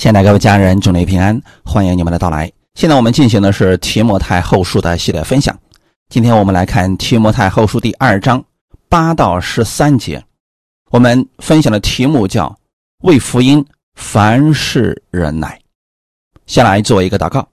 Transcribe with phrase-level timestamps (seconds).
[0.00, 2.50] 亲爱的各位家人，祝你平安，欢迎你们的到来。
[2.72, 5.54] 现在我们进行的是提摩太后书的系列分享。
[6.08, 8.42] 今天我们来看提摩太后书第二章
[8.88, 10.24] 八到十三节。
[10.90, 12.58] 我们分享的题目叫
[13.04, 13.62] “为福音
[13.94, 15.60] 凡事忍耐”。
[16.48, 17.46] 先来做一个祷告，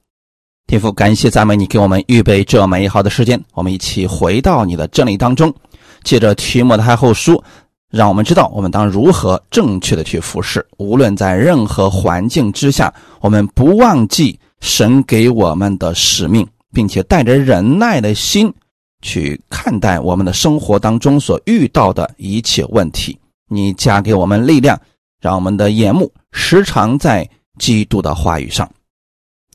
[0.68, 5.54] 天父，感谢赞美你给我们预备这美好的时间，我们一起回到你的真理当中，
[6.02, 7.43] 借着提摩太后书。
[7.90, 18.54] 让我们知道我们当如何正确的去服侍，无论在任何环境之下，我们不忘记神给我们的使命，并且带着忍耐的心
[19.02, 23.18] 去看待我们的生活当中所遇到的一切问题。
[23.50, 24.78] 你加给我们力量，
[25.22, 28.70] 让我们的眼目时常在基督的话语上，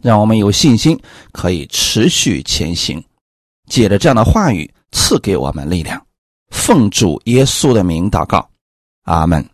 [0.00, 0.98] 让我们有信心
[1.32, 3.04] 可以持续前行。
[3.68, 6.02] 借着这样的话语赐给我们力量。
[6.52, 8.48] 奉主耶稣的名祷告，
[9.04, 9.48] 阿门。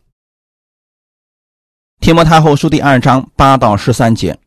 [2.00, 4.38] 提摩太后书第二章八到十三节，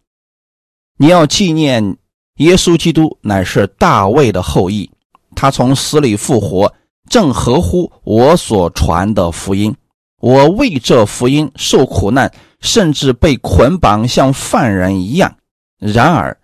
[0.97, 1.97] 你要纪念
[2.35, 4.91] 耶稣基督乃是大卫的后裔，
[5.33, 6.71] 他从死里复活，
[7.09, 9.75] 正合乎我所传的福音。
[10.19, 15.35] 我为这福音受苦难，甚至被捆绑，像犯人一样。
[15.79, 16.37] 然而，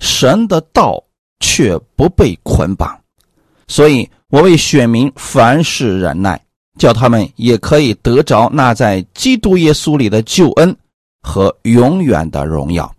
[0.00, 1.04] 神的道
[1.38, 2.98] 却不被捆绑，
[3.68, 4.10] 所以。
[4.30, 6.40] 我为选民凡事忍耐，
[6.78, 10.74] 叫他们也可以得着那在基督耶稣里的救恩
[11.20, 12.94] 和永远的荣耀。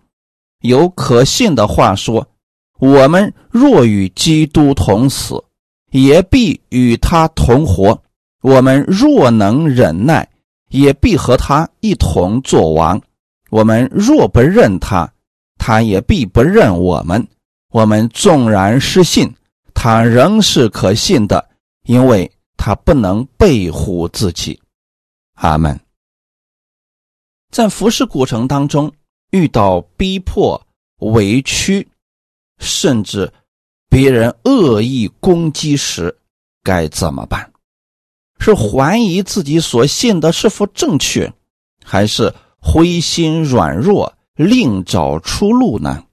[0.62, 2.28] 有可信的话说：
[2.80, 5.42] 我们若与基督同死，
[5.92, 7.98] 也必与他同活；
[8.42, 10.28] 我们若能忍耐，
[10.70, 13.02] 也必和他一同作王。
[13.50, 15.10] 我们若不认他，
[15.58, 17.26] 他也必不认我们。
[17.72, 19.34] 我们纵然失信。
[19.84, 21.50] 他仍是可信的，
[21.86, 24.62] 因为他不能背负自己。
[25.34, 25.80] 阿门。
[27.50, 28.94] 在服侍过程当中，
[29.32, 30.68] 遇到逼迫、
[31.00, 31.90] 委屈，
[32.60, 33.34] 甚至
[33.90, 36.16] 别人恶意攻击时，
[36.62, 37.52] 该怎么办？
[38.38, 41.34] 是怀疑自己所信的是否正确，
[41.84, 46.06] 还是灰心软弱，另找出路呢？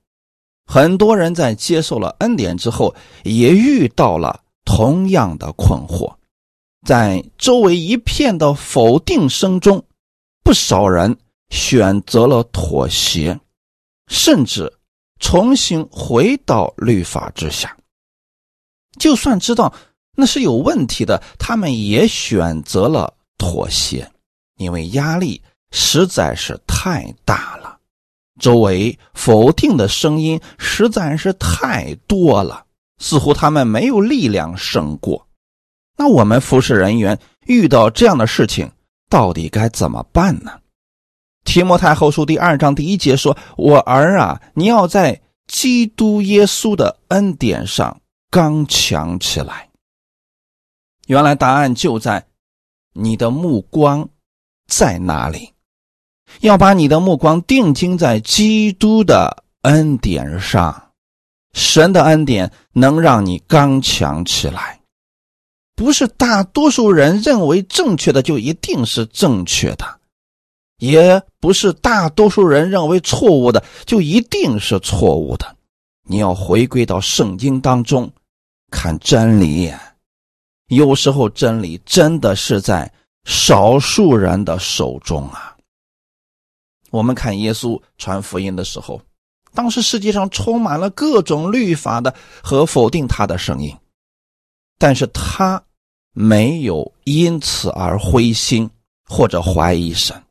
[0.71, 6.15] 很多人在接受了恩典之后，也遇到了同样的困惑，
[6.87, 9.83] 在周围一片的否定声中，
[10.45, 11.17] 不少人
[11.49, 13.41] 选择了妥协，
[14.09, 14.71] 甚至
[15.19, 17.75] 重新回到律法之下。
[18.99, 19.73] 就算知道
[20.15, 24.07] 那是有问题的，他们也选择了妥协，
[24.57, 25.41] 因为压力
[25.71, 27.68] 实在是太大了。
[28.39, 32.65] 周围否定的声音实在是太多了，
[32.99, 35.27] 似乎他们没有力量胜过。
[35.97, 38.71] 那我们服侍人员遇到这样的事情，
[39.09, 40.61] 到底该怎么办呢？
[41.45, 48.01] 提摩太后书第二章第一节说：“我儿啊，你要在基督耶稣的恩典上
[48.31, 49.71] 刚强起来。”
[51.09, 52.27] 原来答案就在
[52.93, 54.09] 你的目光
[54.67, 55.55] 在哪里。
[56.41, 60.91] 要把你的目光定睛在基督的恩典上，
[61.53, 64.81] 神的恩典能让你刚强起来。
[65.75, 69.85] 不是大多数人认为正确的就一定是正确的，
[70.79, 75.57] 也不是大多数人认为错误的就一定是错误的。
[76.09, 78.11] 你要回归到圣经当中
[78.71, 79.73] 看真理，
[80.69, 82.91] 有时候真理真的是在
[83.25, 85.55] 少数人的手中啊。
[86.91, 89.03] 我们看耶稣传福音的时候，
[89.53, 93.77] 当时世界上充满了各种律法的和否定他的声音，
[94.79, 95.63] 但是他
[96.13, 98.71] 没有因此而灰心
[99.05, 100.23] 或者怀疑神，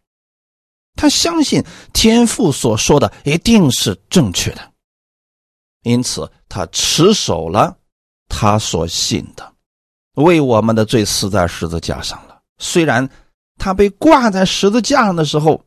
[0.95, 1.63] 他相信
[1.93, 4.71] 天父所说的一定是正确的，
[5.83, 7.77] 因此他持守了
[8.29, 9.53] 他所信的，
[10.15, 12.41] 为我们的罪死在十字架上了。
[12.57, 13.07] 虽然
[13.59, 15.63] 他被挂在十字架上的时候。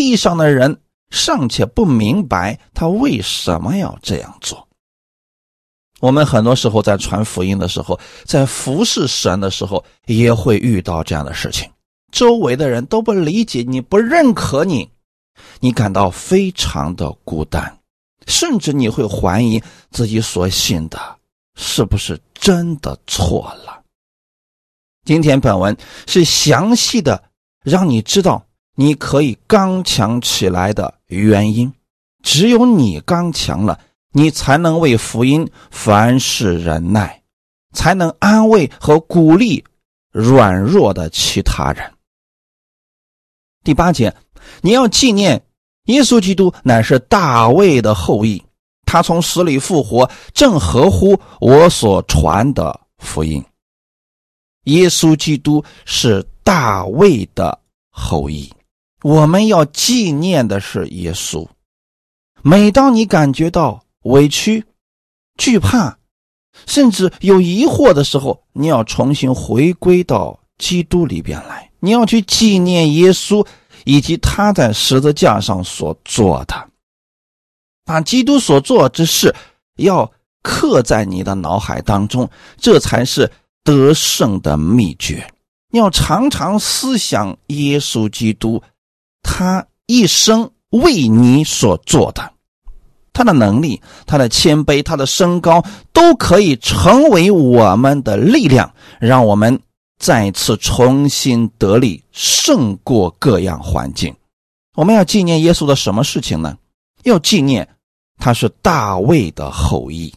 [0.00, 0.80] 地上的人
[1.10, 4.66] 尚且不明白他为什么要这样做。
[6.00, 11.70] 我们很多时候在传福音的时候，在服侍神的时候，也会遇到这样的事情。
[12.10, 14.90] 周围的人都不理解你，不认可你，
[15.60, 17.78] 你感到非常的孤单，
[18.26, 20.98] 甚至你会怀疑自己所信的
[21.56, 23.82] 是不是真的错了。
[25.04, 25.76] 今天本文
[26.06, 27.22] 是详细的
[27.62, 28.46] 让你知道。
[28.80, 31.70] 你可以刚强起来的原因，
[32.22, 33.78] 只有你刚强了，
[34.10, 37.22] 你才能为福音凡事忍耐，
[37.74, 39.62] 才能安慰和鼓励
[40.10, 41.92] 软弱的其他人。
[43.62, 44.16] 第八节，
[44.62, 45.44] 你要纪念
[45.88, 48.42] 耶稣基督乃是大卫的后裔，
[48.86, 53.44] 他从死里复活，正合乎我所传的福音。
[54.64, 57.60] 耶稣基督是大卫的
[57.90, 58.50] 后裔，
[59.02, 61.46] 我们要纪念的是耶稣。
[62.42, 64.64] 每当你感觉到委屈、
[65.36, 65.98] 惧怕，
[66.66, 73.46] 甚至有疑惑的时候，你要重新回归到基督里边来，你要去纪念耶稣
[73.84, 76.68] 以及他在十字架上所做的，
[77.84, 79.34] 把基督所做之事
[79.76, 80.10] 要
[80.42, 83.30] 刻在你的脑海当中，这才是
[83.64, 85.26] 得胜的秘诀。
[85.70, 88.62] 你要常常思想耶稣基督，
[89.22, 92.32] 他一生为你所做的。
[93.12, 95.62] 他的能力、他的谦卑、他的身高，
[95.92, 99.60] 都可以成为我们的力量，让我们
[99.98, 104.14] 再次重新得力，胜过各样环境。
[104.74, 106.56] 我们要纪念耶稣的什么事情呢？
[107.02, 107.68] 要纪念
[108.16, 110.14] 他是大卫的后裔，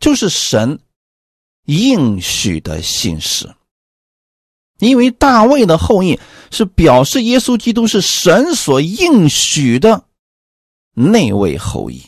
[0.00, 0.78] 就是神
[1.66, 3.48] 应许的信使。
[4.80, 6.18] 因为大卫的后裔
[6.50, 10.04] 是表示耶稣基督是神所应许的。
[10.94, 12.02] 那位后裔，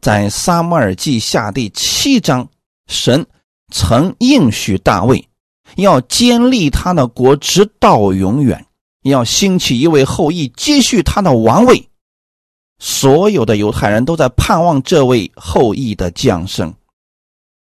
[0.00, 2.48] 在撒母耳记下第七章，
[2.88, 3.26] 神
[3.72, 5.28] 曾应许大卫，
[5.76, 8.66] 要建立他的国直到永远，
[9.02, 11.88] 要兴起一位后裔接续他的王位。
[12.80, 16.74] 所有的犹太人都在盼望这位后裔的降生，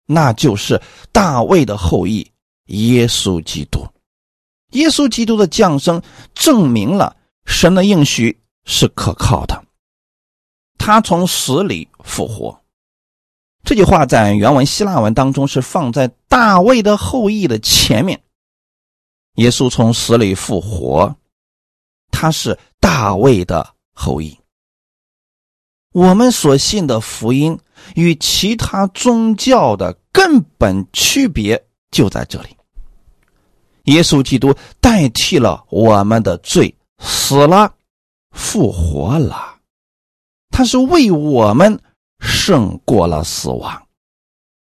[0.06, 0.80] 那就是
[1.10, 2.30] 大卫的后裔
[2.66, 3.84] 耶稣基督。
[4.70, 6.02] 耶稣基督的降生
[6.34, 9.64] 证明了神的应许是可靠的。
[10.78, 12.58] 他从死里复活，
[13.64, 18.22] 这句话在原文希腊文当中是放在大卫的后裔的前面。
[19.34, 21.14] 耶稣从死里复活，
[22.11, 24.37] 他是大卫的后裔。
[25.93, 27.58] 我们所信的福音
[27.94, 32.56] 与其他宗教的根本区别就在这里：
[33.84, 37.72] 耶稣基督代替了我们的罪，死了，
[38.32, 39.56] 复活了。
[40.50, 41.80] 他是为我们
[42.18, 43.82] 胜过了死亡，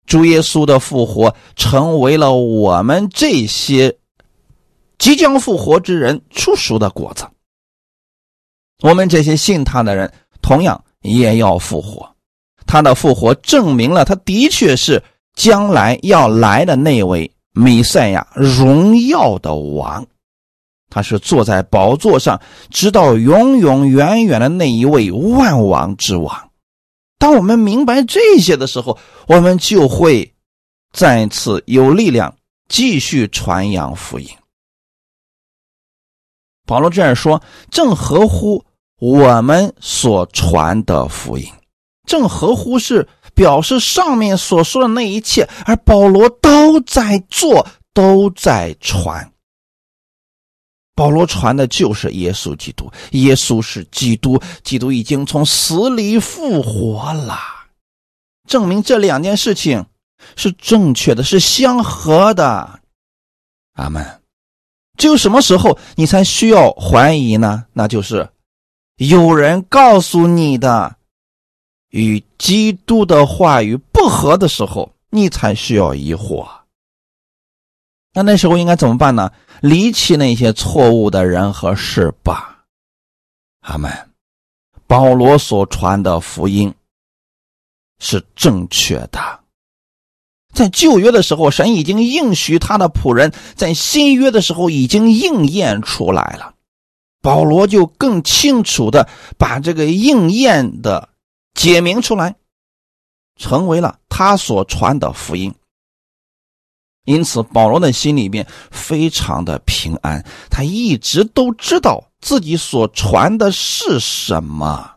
[0.06, 3.94] 主耶稣的复活成为了我们这些
[4.98, 7.28] 即将复活之人出熟的果子。
[8.82, 12.08] 我们这些信他的人同样也要复活。
[12.66, 15.02] 他的复活证明了他的确是
[15.34, 20.06] 将来要来的那位弥赛亚荣耀的王。
[20.92, 26.50] 他是坐在宝座上，直到永永远远的那一位万王之王。
[27.16, 28.98] 当我们明白这些的时候，
[29.28, 30.34] 我们就会
[30.92, 32.34] 再次有力量
[32.68, 34.28] 继续传扬福音。
[36.66, 38.64] 保罗这样说，正合乎
[38.98, 41.46] 我们所传的福音，
[42.04, 49.32] 正合乎是表示上面所说的那一切，而保罗都在做，都在传。
[50.94, 57.38] 保罗传的就是耶稣基督，耶稣是基督，基督已经从死里复活了，
[58.46, 59.86] 证明这两件事情
[60.36, 62.80] 是正确的，是相合的。
[63.74, 64.04] 阿门。
[64.98, 67.64] 只有什么时候你才需要怀疑呢？
[67.72, 68.28] 那就是
[68.96, 70.94] 有人告诉你的
[71.90, 76.48] 与基督的话语不合的时候，你才需要疑惑。
[78.12, 79.30] 那那时候应该怎么办呢？
[79.60, 82.64] 离弃那些错误的人和事吧。
[83.60, 83.92] 阿门。
[84.86, 86.74] 保罗所传的福音
[88.00, 89.40] 是正确的，
[90.52, 96.54] 在旧约的时候，神已经应许他的仆人；在新约的时候，已经应验出来了。
[97.22, 101.09] 保罗就更清楚的把这个应验的
[101.60, 102.36] 解明出来，
[103.36, 105.54] 成为了他所传的福音。
[107.04, 114.90] 因此，保罗的心里面非常的平安，他一直都知道自己所传的是什么。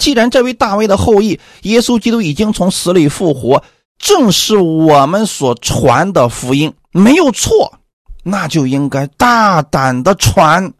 [0.00, 3.62] 既然这位大卫的后裔耶稣基督已经从死里复活，
[3.98, 7.78] 正是我们所传的福音，没有错，
[8.24, 10.72] 那就应该大胆的传，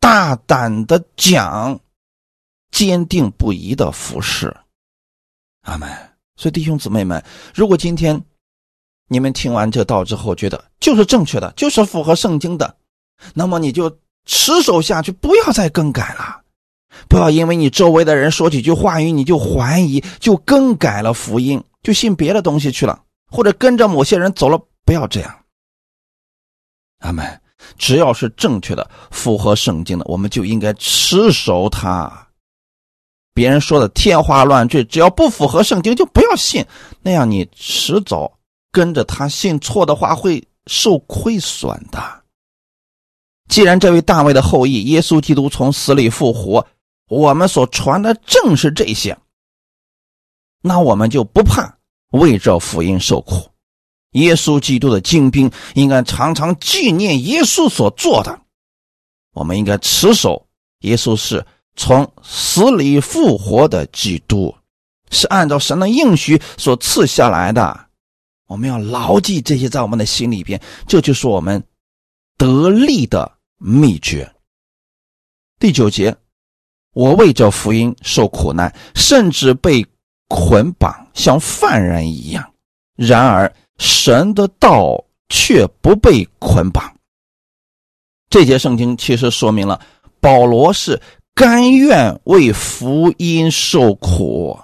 [0.00, 1.78] 大胆的讲，
[2.70, 4.54] 坚定不移的服侍。
[5.62, 5.88] 阿门。
[6.36, 7.22] 所以，弟兄姊妹们，
[7.54, 8.22] 如果今天，
[9.08, 12.76] 你们听完这道之后，觉得就是正确的，就是符合圣经的，
[13.34, 16.42] 那么你就持守下去，不要再更改了。
[17.08, 24.60] 不要因为你周围的人说几句话语，你就怀疑，就更改了福音，就信别的东西去了，或者跟着某些人走了。
[24.84, 25.44] 不要这样。
[27.00, 27.40] 阿门。
[27.76, 32.27] 只要是正确的、符合圣经的，我们就应该持守它。
[33.38, 36.66] 别人说的天花乱坠，只要不符合圣经，就不要信。
[37.02, 38.36] 那样你迟早
[38.72, 42.24] 跟着他信错的话，会受亏损的。
[43.48, 46.66] 既然这位大卫的后裔耶稣基督从死里复活，
[47.08, 49.16] 我们所传的正是这些，
[50.60, 51.78] 那我们就不怕
[52.10, 53.48] 为这福音受苦。
[54.14, 58.40] 耶稣基督的精兵应该常常纪念耶稣所做的，
[59.32, 60.44] 我们应该持守
[60.80, 61.46] 耶稣是。
[61.78, 64.52] 从死里复活的基督，
[65.12, 67.86] 是按照神的应许所赐下来的。
[68.48, 71.62] 我们要牢记这些，在我们的心里边，这就是我们
[72.36, 74.28] 得力的秘诀。
[75.60, 76.16] 第九节，
[76.94, 79.86] 我为这福音受苦难，甚至被
[80.26, 82.52] 捆绑，像犯人一样。
[82.96, 86.92] 然而，神的道却不被捆绑。
[88.28, 89.80] 这节圣经其实说明了
[90.20, 91.00] 保罗是。
[91.38, 94.58] 甘愿为福音受苦，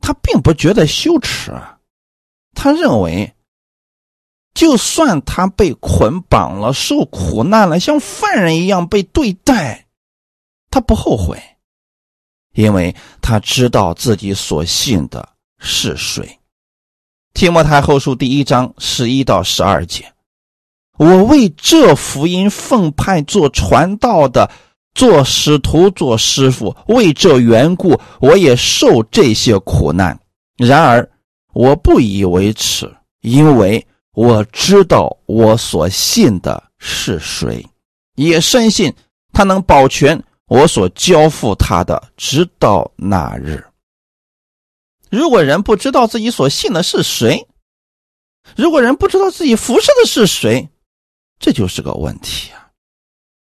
[0.00, 1.52] 他并不觉得羞耻，
[2.56, 3.32] 他认为，
[4.52, 9.86] 就算他被捆绑了、受苦难了，像犯人一样被对待，
[10.70, 11.40] 他不后悔，
[12.52, 15.28] 因为他知道自己所信的
[15.60, 16.40] 是谁。
[17.32, 20.12] 提摩太后书第一章十一到十二节，
[20.98, 24.50] 我为这福音奉派做传道的。
[24.92, 30.18] 做使徒，做师傅，为这缘故，我也受这些苦难。
[30.56, 31.08] 然而，
[31.54, 37.64] 我不以为耻，因为我知道我所信的是谁，
[38.16, 38.92] 也深信
[39.32, 43.64] 他能保全我所交付他的，直到那日。
[45.08, 47.46] 如果人不知道自己所信的是谁，
[48.56, 50.68] 如果人不知道自己服侍的是谁，
[51.38, 52.68] 这就是个问题啊。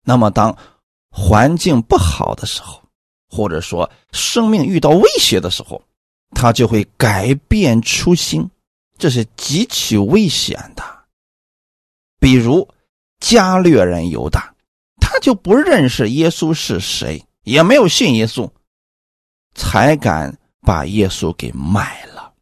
[0.05, 0.57] 那么当。
[1.13, 2.83] 环境不好的时候，
[3.29, 5.81] 或者说生命遇到威胁的时候，
[6.31, 8.49] 他就会改变初心，
[8.99, 10.83] 这是极其危险的。
[12.19, 12.67] 比如
[13.21, 14.55] 加略人犹大，
[15.01, 18.51] 他就不认识耶稣是谁，也没有信耶稣，
[19.55, 22.33] 才敢把耶稣给卖了。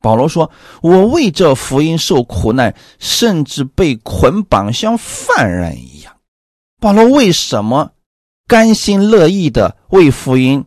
[0.00, 5.97] 保罗说：“我为这福音受苦难，甚至被捆绑，像犯人一样。”
[6.80, 7.92] 保罗为什么
[8.46, 10.64] 甘心乐意的为福音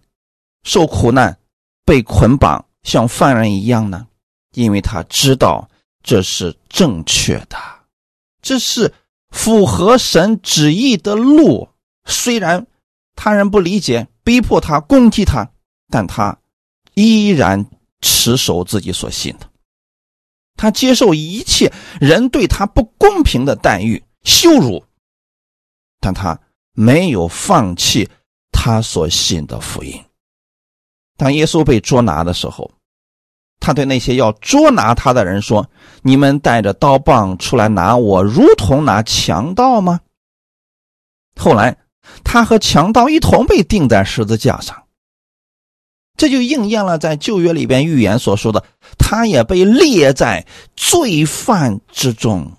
[0.63, 1.39] 受苦难、
[1.85, 4.07] 被捆绑，像犯人一样呢？
[4.53, 5.69] 因为他知道
[6.03, 7.57] 这是正确的，
[8.41, 8.93] 这是
[9.29, 11.69] 符合神旨意的路。
[12.05, 12.67] 虽然
[13.15, 15.49] 他人不理解、逼迫他、攻击他，
[15.89, 16.37] 但他
[16.93, 17.65] 依然
[18.01, 19.49] 持守自己所信的。
[20.57, 24.83] 他接受一切人对他不公平的待遇、羞辱。
[26.01, 26.37] 但他
[26.73, 28.09] 没有放弃
[28.51, 30.03] 他所信的福音。
[31.15, 32.69] 当耶稣被捉拿的时候，
[33.59, 35.69] 他对那些要捉拿他的人说
[36.01, 40.01] ：“你们带着刀棒出来拿我，如同拿强盗吗？”
[41.37, 41.77] 后来，
[42.23, 44.83] 他和强盗一同被钉在十字架上，
[46.17, 48.63] 这就应验了在旧约里边预言所说的，
[48.97, 52.51] 他也被列在罪犯之中。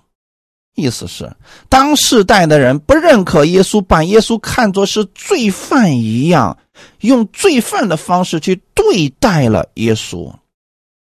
[0.75, 1.31] 意思是，
[1.69, 6.57] 当世代的人不认可耶稣，把耶稣看作是罪犯一样，
[7.01, 10.33] 用罪犯的方式去对待了耶稣。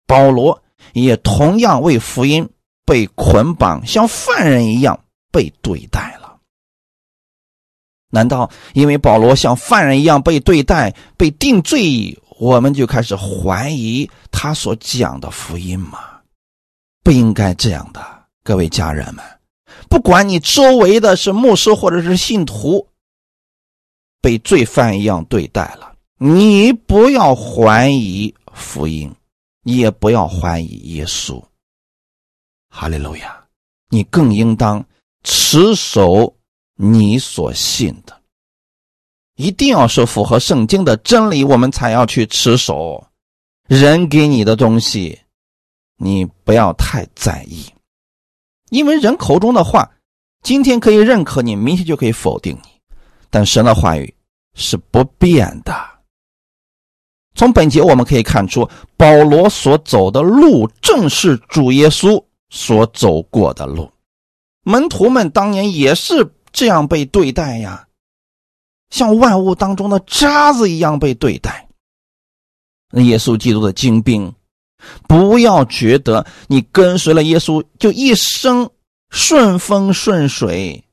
[0.07, 0.63] 保罗
[0.95, 2.49] 也同样为福音
[2.87, 4.99] 被捆绑，像犯人一样
[5.31, 6.39] 被对待了。
[8.11, 15.99] 难道因为保罗像犯人一样被对待、被定罪，我们就开始怀疑他所讲的福音吗？
[17.05, 18.01] 不应该这样的，
[18.43, 19.23] 各位家人们。
[19.89, 22.87] 不管你周围的是牧师或者是信徒，
[24.21, 29.15] 被罪犯一样对待了，你不要怀疑福音，
[29.65, 31.43] 也不要怀疑耶稣。
[32.69, 33.45] 哈利路亚！
[33.89, 34.85] 你更应当
[35.25, 36.37] 持守
[36.77, 38.21] 你所信的，
[39.35, 43.05] 一定要是符合圣经的真理，我们才要去持守。
[43.67, 45.19] 人给你的东西，
[45.97, 47.65] 你不要太在意。
[48.71, 49.91] 因为人口中的话，
[50.43, 52.71] 今天可以认可你，明天就可以否定你。
[53.29, 54.15] 但神的话语
[54.55, 55.73] 是不变的。
[57.35, 63.91] 从本节我们可以看出，保罗所走的路正是主耶稣所走过的路。
[64.63, 67.87] 门徒们当年也是这样被对待呀，
[68.91, 71.69] 像万物当中的渣子一样被对待。
[72.95, 74.35] 耶稣基督的精兵。
[75.09, 78.71] 不要觉得你跟随了耶稣就一生
[79.11, 80.85] 顺风顺水，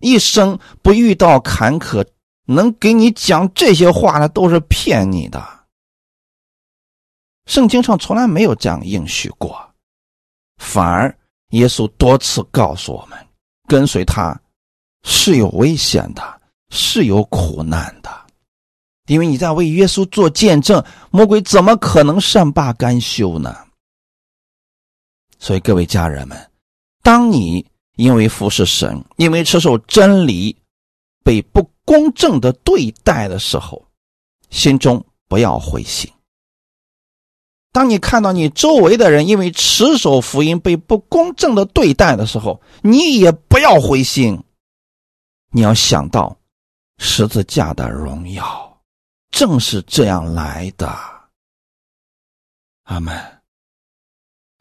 [0.00, 2.06] 一生不遇到坎坷，
[2.46, 5.44] 能给你讲这些话的都是骗你的。
[7.46, 9.56] 圣经上从来没有这样应许过，
[10.56, 11.16] 反而
[11.50, 13.16] 耶稣多次告诉我们，
[13.68, 14.36] 跟随他
[15.04, 18.25] 是有危险的，是有苦难的，
[19.06, 23.56] 因为你在为耶稣做见证，魔鬼怎么可能善罢甘休呢？
[25.38, 26.50] 所以，各位家人们，
[27.02, 30.56] 当你因为服侍神，因为持守真理，
[31.22, 33.86] 被不公正的对待的时候，
[34.50, 36.10] 心中不要灰心。
[37.72, 44.42] 当你看到你周围的人因为持守福音被不公正的对待的时候，你也不要灰心。
[45.52, 46.36] 你要想到
[46.98, 48.75] 十字架的荣耀，
[49.36, 50.98] 正是这样来的。
[52.84, 53.14] 阿门。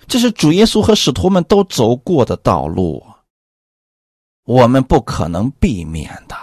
[0.05, 3.01] 这是主耶稣和使徒们都走过的道路，
[4.44, 6.36] 我们不可能避免的。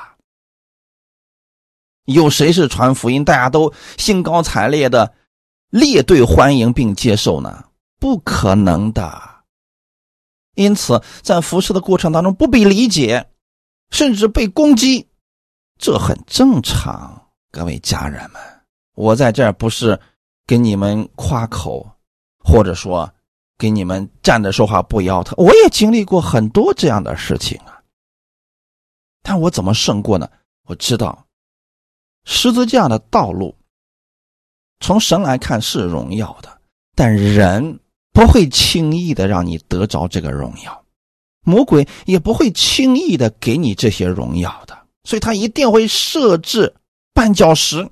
[2.06, 5.14] 有谁是传福音，大家都兴高采烈的？
[5.68, 7.66] 列队欢迎并接受呢？
[8.00, 9.44] 不可能的。
[10.54, 13.30] 因此，在服侍的过程当中，不被理解，
[13.90, 15.06] 甚至被攻击，
[15.78, 17.21] 这很正常。
[17.52, 18.40] 各位家人们，
[18.94, 20.00] 我在这儿不是
[20.46, 21.86] 跟你们夸口，
[22.38, 23.08] 或者说
[23.58, 25.34] 给你们站着说话不腰疼。
[25.36, 27.78] 我也经历过很多这样的事情啊。
[29.22, 30.26] 但我怎么胜过呢？
[30.64, 31.26] 我知道
[32.24, 33.54] 十字架的道路。
[34.80, 36.58] 从神来看是荣耀的，
[36.96, 37.78] 但人
[38.14, 40.84] 不会轻易的让你得着这个荣耀，
[41.44, 46.74] 魔鬼也不会轻易的给你这些荣耀的，所以他一定会设置
[47.14, 47.90] 绊脚石，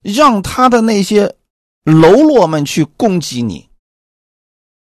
[0.00, 1.36] 让他的那些
[1.84, 3.68] 喽啰们去攻击你。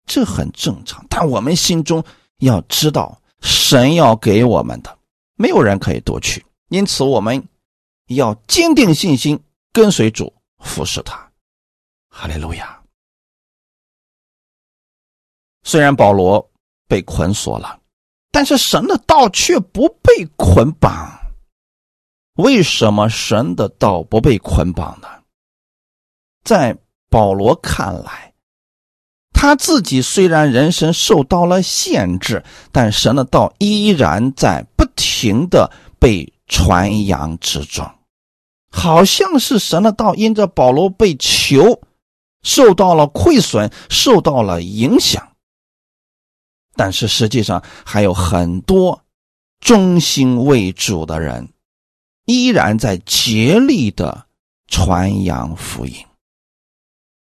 [0.05, 2.03] 这很正常，但我们心中
[2.39, 4.97] 要知道，神要给我们的，
[5.35, 7.47] 没有人可以夺去，因此我们
[8.07, 9.39] 要坚定信心，
[9.71, 10.33] 跟随主。
[10.59, 11.29] 服侍他，
[12.07, 12.81] 哈利路亚。
[15.63, 16.49] 虽然保罗
[16.87, 17.81] 被捆锁了，
[18.31, 21.22] 但是神的道却不被捆绑。
[22.35, 25.07] 为什么神的道不被捆绑呢？
[26.43, 26.77] 在
[27.09, 28.33] 保罗看来，
[29.31, 37.89] 他自己虽然人生受到了限制，但神的道依然在不停的被传扬之中。
[38.71, 41.81] 好像是神的道因着保罗被囚，
[42.41, 45.35] 受到了亏损，受到了影响。
[46.75, 48.99] 但是实际上还有很多
[49.59, 51.52] 忠心为主的人，
[52.25, 54.27] 依然在竭力的
[54.67, 56.05] 传扬福音。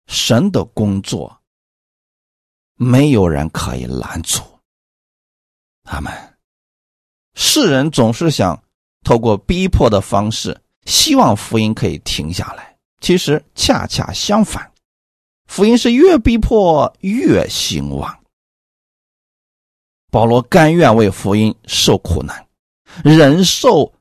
[0.07, 1.39] 神的工作，
[2.75, 4.41] 没有人可以拦阻。
[5.83, 6.11] 他们
[7.35, 8.61] 世人总是想
[9.03, 10.59] 透过逼迫的方式。
[10.85, 14.69] 希望福音可以停下来，其实恰恰相反，
[15.47, 18.19] 福音是越逼迫越兴旺。
[20.11, 22.45] 保罗甘愿为福音受苦难，
[23.01, 23.93] 忍受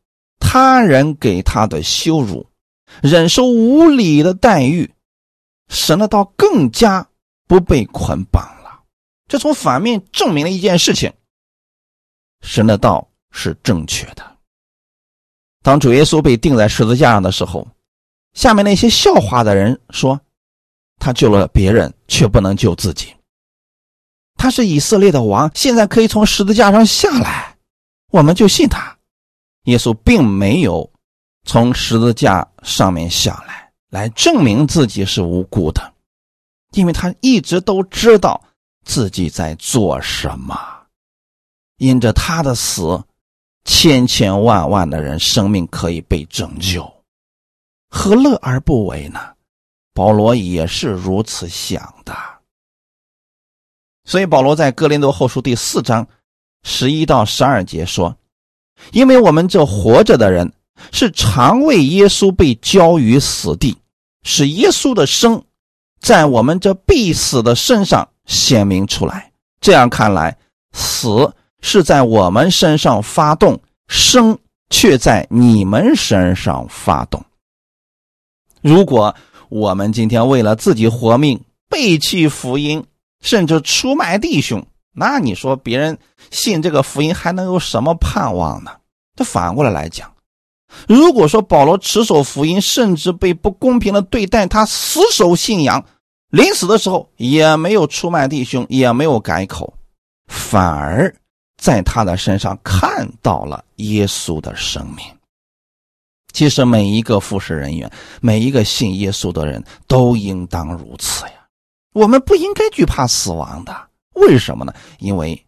[0.44, 2.44] 他人给他的羞辱，
[3.00, 4.92] 忍受无理的待遇，
[5.68, 7.08] 神的道更加
[7.46, 8.82] 不被捆绑了。
[9.28, 11.10] 这从反面证明了一件事情：
[12.42, 14.36] 神的道是正确的。
[15.62, 17.66] 当主耶稣被钉在十字架上的时候，
[18.34, 20.20] 下面那些笑话的人说
[21.00, 23.14] ：“他救了别人，却不能救自己。
[24.34, 27.56] 他是以色列的王，现在可以从十字架上下来，
[28.10, 28.94] 我们就信他。”
[29.64, 30.90] 耶稣并没有
[31.44, 35.92] 从十字架上面下来，来证明自己是无辜的，
[36.72, 38.42] 因为他一直都知道
[38.84, 40.56] 自己在做什么，
[41.78, 43.02] 因着他的死。
[43.64, 46.82] 千千万万的人生命可以被拯救，
[47.88, 49.20] 何乐而不为呢？
[49.94, 52.12] 保罗也是如此想的。
[54.04, 56.04] 所以保罗在哥林多后书第四章
[56.64, 58.16] 十一到十二节说
[58.90, 60.52] ：“因为我们这活着的人
[60.90, 63.76] 是常为耶稣被交于死地，
[64.24, 65.42] 使耶稣的生
[66.00, 69.30] 在我们这必死的身上显明出来。
[69.60, 70.36] 这样看来，
[70.72, 71.32] 死。”
[71.64, 74.36] 是在我们身上发动，生
[74.70, 77.24] 却在你们身上发动。
[78.60, 79.14] 如果
[79.48, 82.84] 我们今天为了自己活命，背弃福音，
[83.20, 85.98] 甚至出卖弟兄，那你说别人
[86.30, 88.72] 信这个福音还能有什么盼望呢？
[89.16, 90.12] 这反过来来讲，
[90.86, 95.84] 如果说保罗持守福音，甚至被不公平的对待，他死守信仰，
[96.30, 99.74] 临死的时候也没有出卖弟兄，也没有改口，
[100.28, 101.14] 反而。
[101.58, 105.06] 在他的身上看到了耶稣的生命。
[106.32, 107.88] 其实每一个服侍人员，
[108.20, 111.34] 每一个信耶稣的人都应当如此呀。
[111.92, 113.76] 我们不应该惧怕死亡的，
[114.14, 114.72] 为什么呢？
[114.98, 115.46] 因为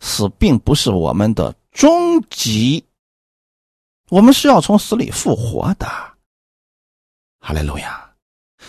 [0.00, 2.84] 死并不是我们的终极，
[4.08, 5.86] 我们是要从死里复活的。
[7.40, 8.10] 哈利路亚！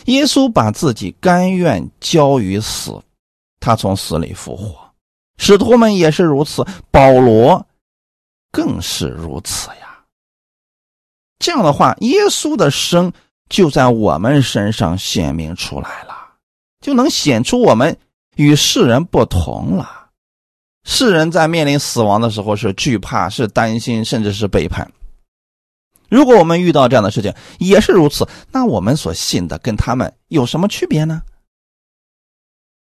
[0.05, 2.99] 耶稣把自己甘愿交于死，
[3.59, 4.91] 他从死里复活。
[5.37, 7.65] 使徒们也是如此，保罗
[8.51, 10.03] 更是如此呀。
[11.39, 13.11] 这样的话，耶稣的生
[13.49, 16.35] 就在我们身上显明出来了，
[16.79, 17.97] 就能显出我们
[18.35, 20.09] 与世人不同了。
[20.85, 24.91] 世人在面临死亡的时候是惧怕、是担心，甚至是背叛。
[26.09, 31.21] 如果我们遇到这样的事情也是如此，那我们所信的跟他们有什么区别呢？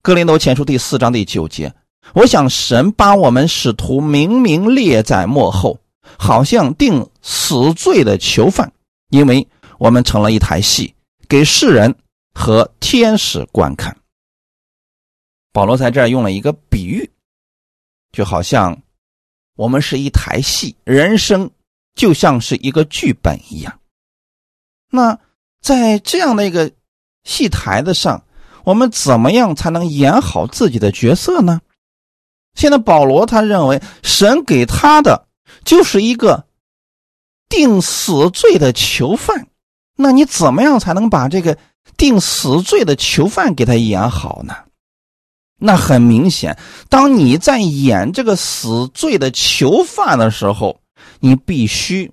[0.02, 1.72] 格林多前书第四章第九节。
[2.12, 5.78] 我想，神把我们使徒明明列在幕后，
[6.18, 8.70] 好像定死罪的囚犯，
[9.08, 10.94] 因为我们成了一台戏，
[11.26, 11.94] 给世人
[12.34, 13.96] 和天使观看。
[15.54, 17.08] 保罗在这儿用了一个比喻，
[18.10, 18.82] 就好像
[19.54, 21.48] 我们是一台戏，人生
[21.94, 23.78] 就像是一个剧本一样。
[24.90, 25.16] 那
[25.62, 26.72] 在这样的一个
[27.22, 28.24] 戏台子上，
[28.64, 31.60] 我们怎么样才能演好自己的角色呢？
[32.56, 35.28] 现在保罗他认为神给他的
[35.64, 36.46] 就是一个
[37.48, 39.46] 定死罪的囚犯，
[39.94, 41.56] 那你怎么样才能把这个
[41.96, 44.56] 定死罪的囚犯给他演好呢？
[45.66, 46.58] 那很明显，
[46.90, 50.78] 当你在演这个死罪的囚犯的时候，
[51.20, 52.12] 你必须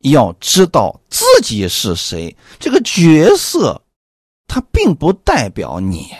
[0.00, 3.80] 要知道自己是谁，这个角色
[4.46, 6.10] 他并不代表你。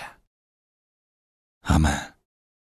[1.60, 1.92] 阿门。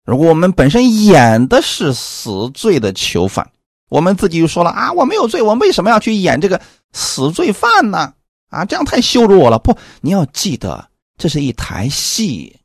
[0.06, 3.52] 如果我们本身演的是死罪的囚犯，
[3.90, 6.58] 我们自己就说了啊，我没有罪，我为什么要去演这个
[6.94, 8.14] 死罪犯呢？
[8.48, 9.58] 啊，这样太羞辱我了。
[9.58, 12.58] 不，你要记得，这是一台戏，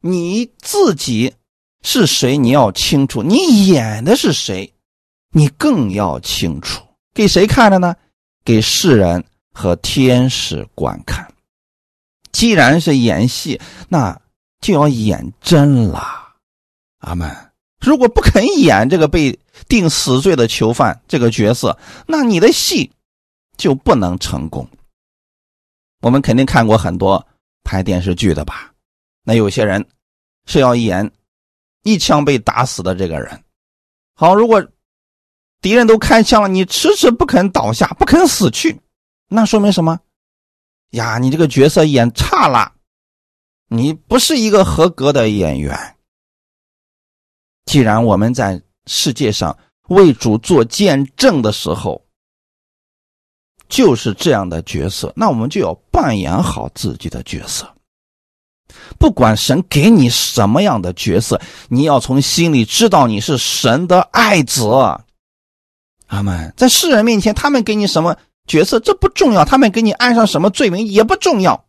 [0.00, 1.34] 你自己
[1.82, 4.72] 是谁，你要清楚，你演的是谁，
[5.32, 6.82] 你更要清楚。
[7.12, 7.94] 给谁看的呢？
[8.44, 11.30] 给世人和天使观看。
[12.32, 14.18] 既然是演戏，那
[14.60, 16.34] 就要演真了。
[17.00, 17.30] 阿门。
[17.80, 22.90] 如果不肯演这个被定死罪的囚犯这个角色，那你的戏
[23.56, 24.68] 就不能成功。
[26.00, 27.26] 我们肯定看过很多
[27.64, 28.69] 拍电视剧的吧？
[29.30, 29.86] 那有些人
[30.44, 31.12] 是要演
[31.84, 33.44] 一枪被打死的这个人。
[34.16, 34.66] 好，如果
[35.60, 38.80] 敌人都开枪了，你迟迟不肯倒下，不肯死去，
[39.28, 40.00] 那说明什么？
[40.90, 42.72] 呀，你这个角色演差了，
[43.68, 45.78] 你不是一个合格的演员。
[47.66, 49.56] 既然我们在世界上
[49.90, 52.04] 为主做见证的时候，
[53.68, 57.72] 就是这样的角色，那我们就要扮演好自己的角色。
[58.98, 64.66] 不管神给你什么样的角色，你要从心里知道你是神的爱子。
[66.06, 66.52] 阿门。
[66.56, 68.16] 在世人面前，他们给你什么
[68.46, 71.64] 角色，这不重要；他们给你安上什么罪名也不重要。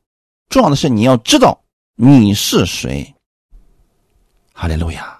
[0.49, 1.61] 重要的是你要知道
[1.95, 3.13] 你是谁。
[4.53, 5.17] 哈利路亚。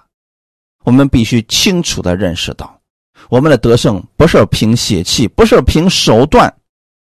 [0.84, 2.80] 我们必须清楚的认识到，
[3.28, 6.52] 我们的得胜不是凭血气，不是凭手段，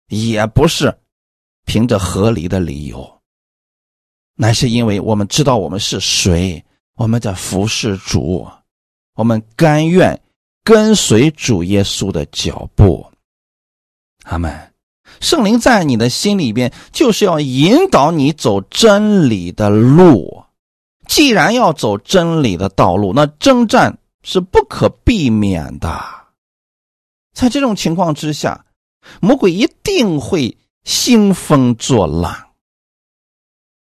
[0.08, 0.92] 也不是
[1.64, 3.17] 凭着合理的理由，
[4.40, 8.46] 乃是因为我们知道我们是谁，我们在服侍主，
[9.16, 10.18] 我们甘愿
[10.62, 13.04] 跟随主耶稣的脚步。
[14.22, 14.72] 阿门。
[15.20, 20.44] 圣灵在你的心里边，就是要引导你走真理的路。
[21.08, 26.00] 既然要走真理的道路，那征战是不可避免的。
[27.34, 28.66] 在这种情况之下，
[29.20, 32.47] 魔鬼一定会兴风作浪。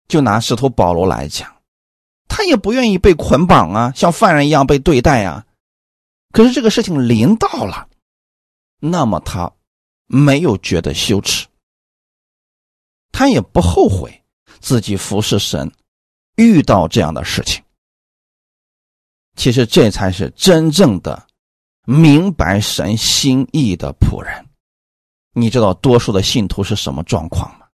[0.07, 1.55] 就拿使徒保罗来讲，
[2.27, 5.45] 他也不愿意被捆绑啊，像犯人一样被对待啊。
[6.31, 7.87] 可是这个事情临到了，
[8.79, 9.51] 那么他
[10.05, 11.47] 没有觉得羞耻，
[13.11, 14.23] 他也不后悔
[14.59, 15.71] 自己服侍神。
[16.35, 17.63] 遇到这样的事情，
[19.35, 21.27] 其实这才是真正的
[21.83, 24.45] 明白神心意的仆人。
[25.33, 27.66] 你知道多数的信徒是什么状况吗？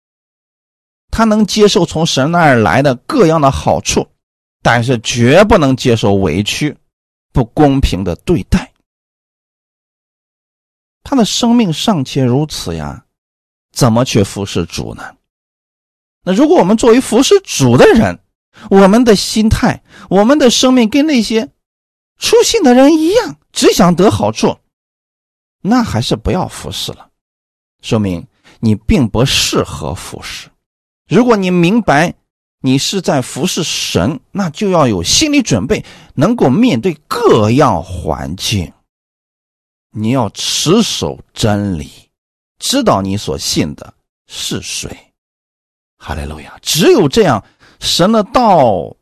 [1.12, 4.08] 他能接受从神那儿来的各样的好处，
[4.64, 6.76] 但是绝不能接受委屈、
[7.34, 8.72] 不公平的对待。
[11.04, 13.06] 他的生命尚且如此呀，
[13.74, 15.16] 怎么去服侍主呢？
[16.24, 18.18] 那如果我们作为服侍主的人，
[18.70, 21.52] 我们的心态，我们的生命跟那些
[22.18, 24.56] 出信的人一样，只想得好处，
[25.62, 27.10] 那还是不要服侍了，
[27.82, 28.26] 说明
[28.60, 30.48] 你并不适合服侍。
[31.12, 32.14] 如果你明白
[32.62, 35.84] 你是在服侍神，那就要有心理准备，
[36.16, 38.72] 能够面对各样环境。
[39.90, 41.92] 你要持守真理，
[42.60, 43.94] 知道你所信的
[44.28, 44.90] 是谁。
[45.98, 46.58] 哈利路亚！
[46.62, 47.44] 只有这样，
[47.82, 48.96] 神的道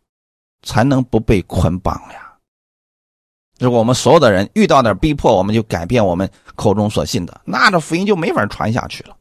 [0.63, 2.33] 才能不被捆绑呀。
[3.59, 9.15] 如果我们所有的人遇到点逼迫，我们就改变我们口中所信的，那这福音就没法传下去了。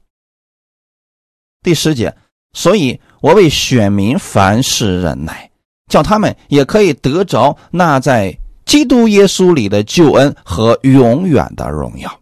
[1.61, 2.17] 第十节。
[2.53, 5.51] 所以，我为选民凡事忍耐，
[5.89, 12.21] 叫他们也可以得着那在基督耶稣里的救恩和永远的荣耀。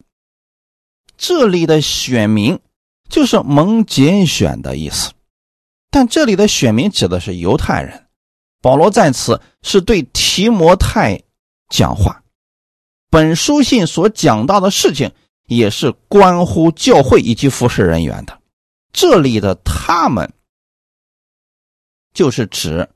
[1.17, 2.59] 这里的选民
[3.09, 5.13] 就是蒙拣选的意思，
[5.91, 8.07] 但这里的选民指的是犹太人。
[8.61, 11.21] 保罗在此是对提摩太
[11.69, 12.23] 讲话，
[13.11, 15.11] 本书信所讲到的事情
[15.47, 18.37] 也是关乎教会以及服侍人员的。
[18.93, 20.33] 这里的他们，
[22.13, 22.89] 就是指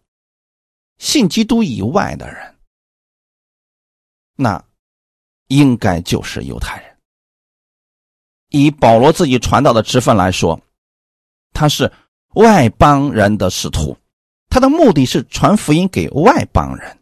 [0.98, 2.54] 信基督以外的人，
[4.36, 4.64] 那
[5.48, 6.96] 应该就是犹太人。
[8.48, 10.60] 以保罗自己传道的职分来说，
[11.52, 11.90] 他是
[12.34, 13.96] 外邦人的使徒，
[14.48, 16.98] 他的目的是传福音给外邦人。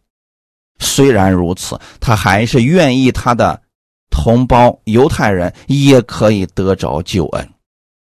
[0.79, 3.61] 虽然如此，他还是愿意他的
[4.09, 7.53] 同胞犹太人也可以得着救恩。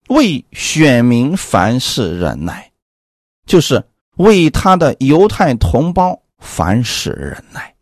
[0.08, 2.72] 为选民凡事忍耐，
[3.46, 7.74] 就是为他的犹太同胞凡事忍耐。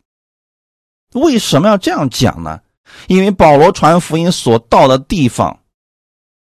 [1.13, 2.61] 为什么要这样讲呢？
[3.07, 5.63] 因为保罗传福音所到的地方，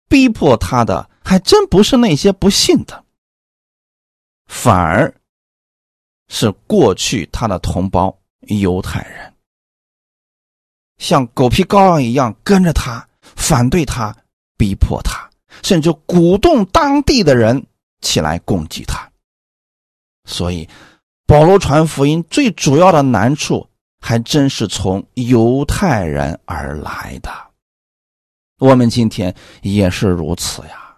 [0.08, 3.04] 逼迫他的还真不是那些不信的，
[4.48, 5.13] 反而
[6.28, 9.34] 是过去他的同胞犹太人，
[10.98, 14.16] 像狗皮膏药一样跟着他，反对他，
[14.58, 15.27] 逼迫他。
[15.63, 17.65] 甚至鼓动当地的人
[18.02, 19.10] 起来攻击他，
[20.26, 20.67] 所以
[21.26, 23.67] 保罗传福音最主要的难处
[24.00, 27.32] 还真是从犹太人而来的。
[28.60, 30.96] 我们今天也是如此呀，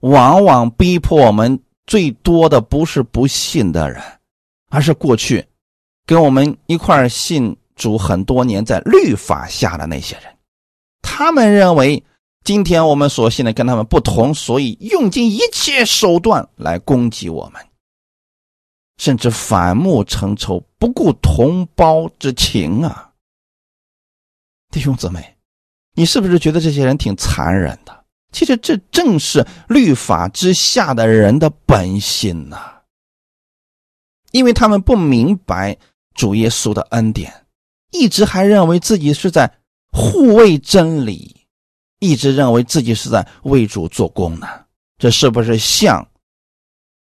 [0.00, 4.02] 往往逼迫我们最多的不是不信的人，
[4.70, 5.44] 而是过去
[6.06, 10.24] 跟我们一块信主很多年在律法下的那些人，
[11.02, 12.02] 他们认为。
[12.46, 17.60] 今天我们所信的跟他们不同，所以用尽一切手段来攻击我们，
[18.98, 23.10] 甚至反目成仇，不顾同胞之情啊！
[24.70, 25.36] 弟兄姊妹，
[25.94, 28.04] 你是不是觉得这些人挺残忍的？
[28.30, 32.80] 其实这正是律法之下的人的本性呐，
[34.30, 35.76] 因为他们不明白
[36.14, 37.44] 主耶稣的恩典，
[37.90, 39.52] 一直还认为自己是在
[39.90, 41.34] 护卫真理。
[41.98, 44.46] 一直认为自己是在为主做工呢，
[44.98, 46.06] 这是不是像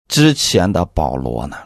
[0.08, 1.56] 之前的保罗呢？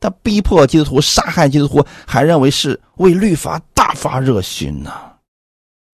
[0.00, 4.92] 他逼迫基督徒、杀害基督徒，还认为是为律法大发热心呢？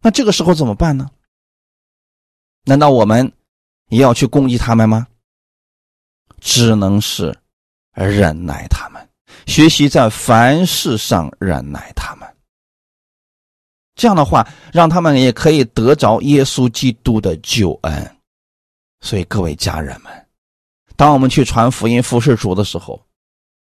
[0.02, 1.08] 那这个时候怎么办呢？
[2.64, 3.32] 难道我们
[3.88, 5.06] 也要去攻击他们吗？
[6.40, 7.36] 只能是
[7.92, 9.08] 忍耐他们，
[9.46, 12.29] 学习在凡事上忍耐他们。
[14.00, 18.16] 这样的话，让他们也可以得着耶稣基督的救恩。
[19.02, 20.10] 所以，各位家人们，
[20.96, 22.98] 当我们去传福音、服侍主的时候，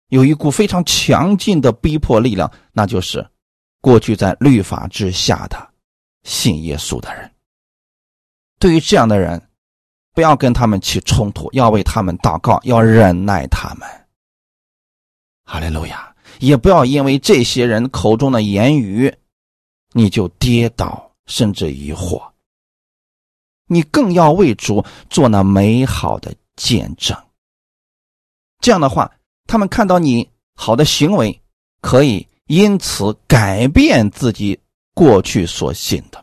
[0.09, 3.25] 有一股非常强劲的逼迫力量，那就是
[3.81, 5.57] 过去在律法之下的
[6.25, 7.31] 信耶稣的人。
[8.59, 9.41] 对于这样的人，
[10.13, 13.89] 不要跟他们起冲突，要为他们祷告，要忍耐他们。
[15.45, 16.13] 哈利路亚！
[16.41, 19.15] 也不要因为这些人口中的言语。
[19.97, 22.23] 你就跌倒，甚至疑惑。
[23.67, 27.17] 你更要为主做那美好的见证。
[28.61, 29.11] 这样的话，
[29.47, 31.41] 他们看到你好的行为，
[31.81, 34.61] 可以因此改变自己
[34.93, 36.23] 过去所信的，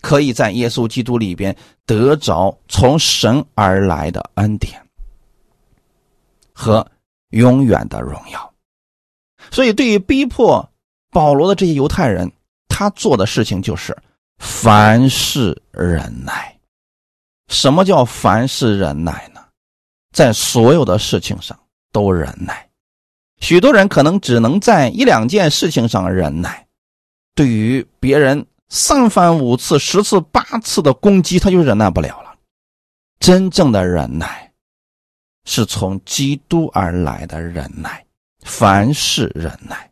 [0.00, 4.84] 可以在耶稣基督里边得着从神而来的恩典
[6.52, 6.84] 和
[7.28, 8.52] 永远的荣耀。
[9.52, 10.68] 所以，对于逼迫
[11.12, 12.32] 保罗的这些犹太人。
[12.78, 13.96] 他做的事情就是
[14.36, 16.54] 凡事忍耐。
[17.48, 19.40] 什么叫凡事忍耐呢？
[20.12, 21.58] 在所有的事情上
[21.90, 22.68] 都忍耐。
[23.40, 26.66] 许多人可能只能在一两件事情上忍耐，
[27.34, 32.36] 对于别人三番五次、十次八次的攻击，他就忍耐不了了。
[33.20, 34.52] 真正的忍耐
[35.46, 38.04] 是从基督而来的忍耐，
[38.44, 39.90] 凡事忍耐。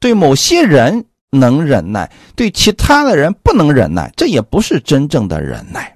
[0.00, 1.06] 对某些人。
[1.34, 5.94] 能忍耐，对其他的人不能忍耐，这也不是真正的忍耐。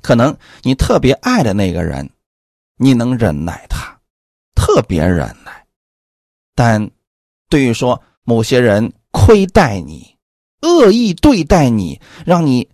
[0.00, 2.08] 可能你特别爱的那个人，
[2.76, 3.98] 你能忍耐他，
[4.54, 5.66] 特别忍耐，
[6.54, 6.90] 但
[7.48, 10.16] 对于说某些人亏待你、
[10.62, 12.68] 恶意对待你，让你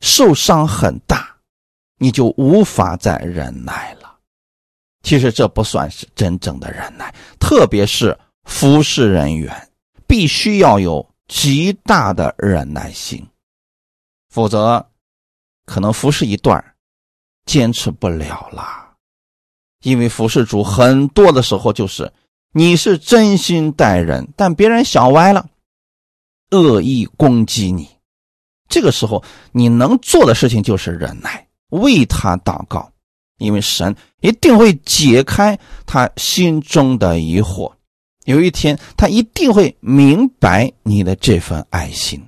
[0.00, 1.36] 受伤很大，
[1.98, 4.18] 你就无法再忍耐了。
[5.02, 9.68] 其实这不算是真正的忍耐，特别是服侍人员，
[10.06, 13.26] 必须要有极大的忍耐心，
[14.28, 14.86] 否则
[15.64, 16.64] 可能服侍一段
[17.44, 18.94] 坚持不了了。
[19.82, 22.12] 因为服侍主很多的时候就是
[22.52, 25.48] 你是真心待人，但别人想歪了，
[26.50, 27.88] 恶意攻击你，
[28.68, 32.92] 这个时候你能做的事情就是忍耐，为他祷告。
[33.38, 37.70] 因为神一定会解开他心中的疑惑，
[38.26, 42.22] 有一天他一定会明白你的这份爱心。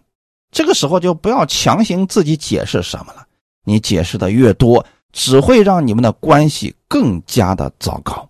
[0.51, 3.27] 这个时候就不要强行自己解释什么了，
[3.65, 8.29] 你解释的越多，只会让你们的关系更加的糟糕。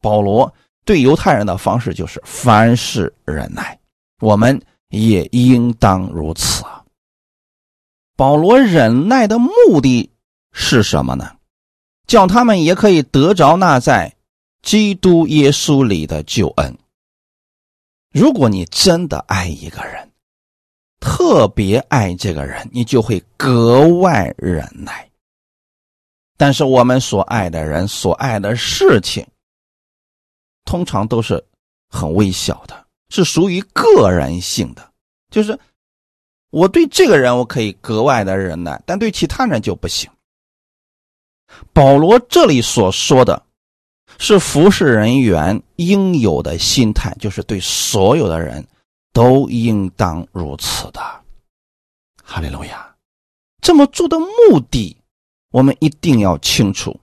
[0.00, 0.52] 保罗
[0.84, 3.78] 对犹太人的方式就是凡事忍耐，
[4.20, 6.64] 我们也应当如此。
[8.16, 10.10] 保罗忍耐的目的
[10.52, 11.30] 是什么呢？
[12.08, 14.12] 叫他们也可以得着那在
[14.62, 16.76] 基督耶稣里的救恩。
[18.10, 20.10] 如果你真的爱一个人，
[21.00, 25.08] 特别爱这个人，你就会格外忍耐。
[26.36, 29.26] 但是我们所爱的人、所爱的事情，
[30.64, 31.44] 通常都是
[31.88, 34.92] 很微小的，是属于个人性的。
[35.30, 35.58] 就是
[36.50, 40.10] 我对这个人，我可以格外的忍耐，但对其他人就不行。
[41.72, 43.42] 保罗这里所说的，
[44.18, 48.66] 是服侍人员应有的心态，就是对所有的人
[49.12, 51.00] 都应当如此的。
[52.22, 52.94] 哈利路亚！
[53.62, 54.96] 这么做的目的，
[55.50, 56.98] 我们一定要清楚。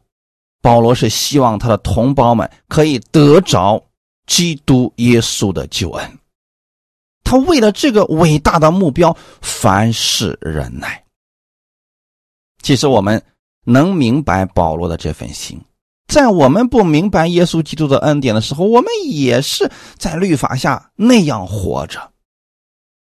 [0.62, 3.84] 保罗是希望他的同胞们可以得着
[4.28, 6.20] 基督耶稣的救恩。
[7.24, 11.04] 他为了这个伟大的目标，凡事忍耐。
[12.62, 13.24] 其实我们。
[13.68, 15.60] 能明白保罗的这份心，
[16.08, 22.12] 在我们不明白耶稣基督的恩典的时候，我们也是在律法下那样活着。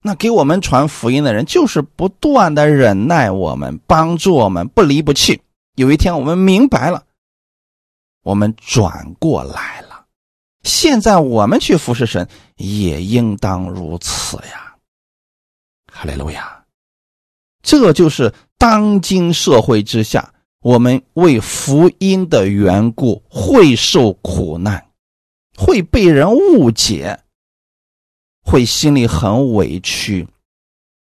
[0.02, 5.42] 那给我们传福音的人，就是不断的忍耐我们，帮助我们，不离不弃。
[5.74, 7.02] 有一天我们明白了，
[8.22, 10.04] 我们转过来了。
[10.62, 14.74] 现在我们去服侍神，也应当如此呀。
[15.92, 16.64] 哈利路亚！
[17.62, 20.32] 这就是当今社会之下。
[20.66, 24.90] 我们为福音的缘故会受苦难，
[25.56, 27.20] 会被人误解，
[28.42, 30.26] 会心里很委屈，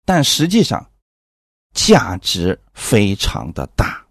[0.04, 0.90] 但实际上
[1.72, 4.04] 价值非常的大。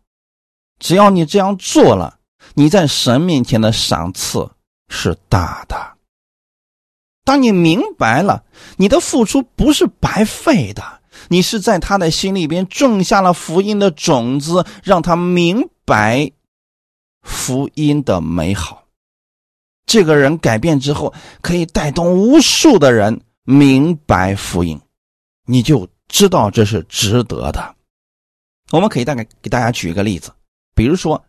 [0.79, 2.21] 只要你这样做了，
[2.53, 4.49] 你在神面前的赏赐
[4.87, 5.97] 是大的。
[7.25, 8.45] 当你明白了，
[8.77, 11.01] 你的付出不是白费的。
[11.29, 16.31] 你是在他的心里边种下了福音的种子，让他明白
[17.21, 18.83] 福音的美好。
[19.85, 24.79] 这个人改变之后，可以带动无数的人明白福音，
[25.45, 27.75] 你就知道这是值得的。
[28.71, 30.31] 我们可以大概给大家举一个例子，
[30.73, 31.25] 比如说，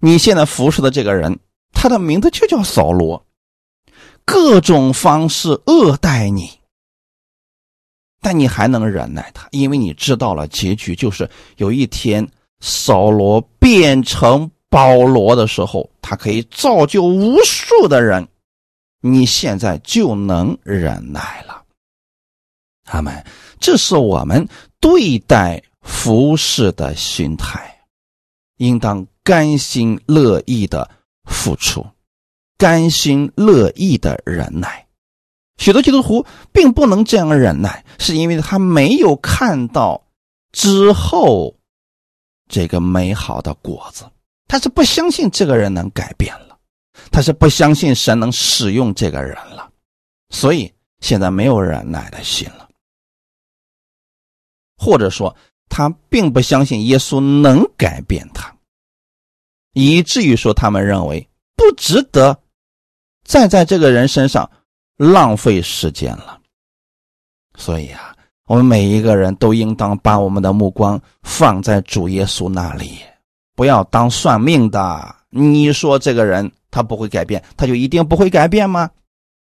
[0.00, 1.38] 你现在服侍的这个人，
[1.72, 3.26] 他的名字就叫扫罗，
[4.24, 6.61] 各种方式恶待你。
[8.22, 12.26] 但你还能忍耐他，因为你知道了结局，就是有一天
[12.60, 18.26] 扫罗变成保罗的时候，他可以造就无数的人。
[19.00, 21.64] 你现在就能忍耐了，
[22.84, 23.26] 他们，
[23.58, 24.46] 这是我们
[24.78, 27.76] 对待服侍的心态，
[28.58, 30.88] 应当甘心乐意的
[31.24, 31.84] 付出，
[32.56, 34.86] 甘心乐意的忍耐。
[35.62, 40.04] 许多基督徒并不能这样忍耐，是因为他没有看到
[40.50, 41.54] 之后
[42.48, 44.04] 这个美好的果子，
[44.48, 46.58] 他是不相信这个人能改变了，
[47.12, 49.70] 他是不相信神能使用这个人了，
[50.30, 52.68] 所以现在没有忍耐的心了，
[54.76, 55.36] 或者说
[55.68, 58.52] 他并不相信耶稣能改变他，
[59.74, 62.36] 以至于说他们认为不值得
[63.22, 64.50] 再在这个人身上。
[65.02, 66.38] 浪费时间了，
[67.58, 68.14] 所以啊，
[68.46, 73.00] 我们每一个人都应当把我们的目光放在主耶稣那里，
[73.56, 75.16] 不要当算命的。
[75.30, 78.88] 你说这个人他不会改变，他就一定不会改变吗？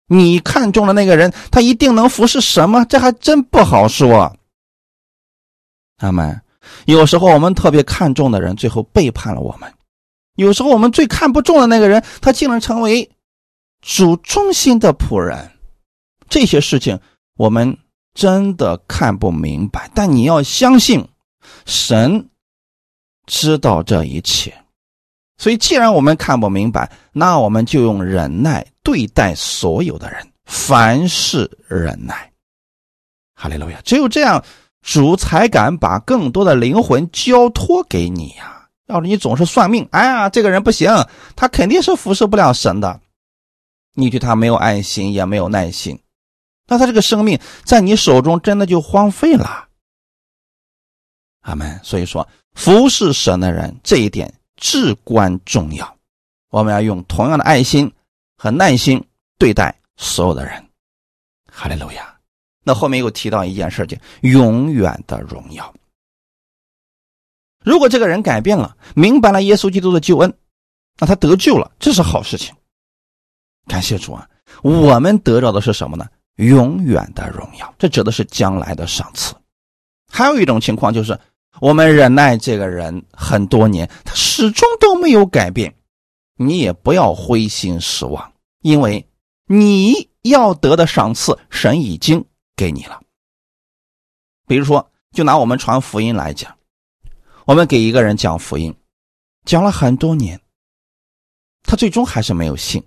[0.08, 2.84] 你看中的那个人，他一定能服侍什么？
[2.86, 4.36] 这还真不好说。
[5.98, 6.42] 阿门。
[6.86, 9.70] 有时候我们特别看重的人，最后背叛了我们；
[10.38, 13.08] 有时候我们最看不中的那个人，他竟然成为
[13.86, 15.52] 主中心的仆人。
[16.28, 17.00] 这些事情
[17.38, 17.78] 我们
[18.16, 21.08] 真的看不明白，但你要相信，
[21.66, 22.28] 神
[23.28, 24.52] 知道这一切。
[25.38, 32.32] 所以，既然我们看不明白，那我们就用忍耐对待所有的人，凡事忍耐。
[33.36, 33.80] 哈利路亚！
[33.84, 34.44] 只有这样。
[34.82, 38.68] 主才敢把更多的灵魂交托给你呀！
[38.86, 40.92] 要是你总是算命，哎呀，这个人不行，
[41.36, 43.02] 他肯定是服侍不了神的。
[43.96, 46.00] 你对他没有爱心，也没有耐心，
[46.68, 49.68] 那他这个生命在你手中真的就荒废了。
[51.42, 51.80] 阿门。
[51.84, 55.98] 所以说，服侍神的人这一点至关重要，
[56.50, 57.92] 我们要用同样的爱心
[58.38, 59.04] 和耐心
[59.40, 60.64] 对待所有的人。
[61.52, 62.14] 哈利路亚。
[62.64, 65.74] 那后面又提到一件事情：永远的荣耀。
[67.64, 70.38] 如果这个人改变了，明白了耶稣基督的救恩，
[70.98, 72.56] 那他得救了，这是好事情。
[73.68, 74.28] 感谢主啊！
[74.62, 76.08] 我们得到的是什么呢？
[76.36, 79.34] 永远的荣耀，这指的是将来的赏赐。
[80.12, 81.20] 还有一种情况就是，
[81.60, 85.76] 我们忍耐这个人很多年，他始终都没有改变，
[86.36, 89.08] 你也不要灰心失望，因为
[89.48, 92.26] 你要得的赏赐，神已经。
[92.58, 93.02] 给你了。
[94.48, 96.56] 比如说，就拿我们传福音来讲，
[97.44, 98.74] 我们给一个人讲福音，
[99.44, 100.40] 讲了很多年，
[101.64, 102.82] 他最终还是没有信。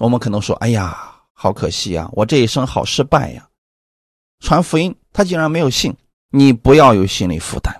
[0.00, 3.48] 我们可能说：“哎呀，好可惜啊，我这一生好失败呀！”
[4.42, 5.96] 传福音，他竟然没有信。
[6.30, 7.72] 你不要有心理负担，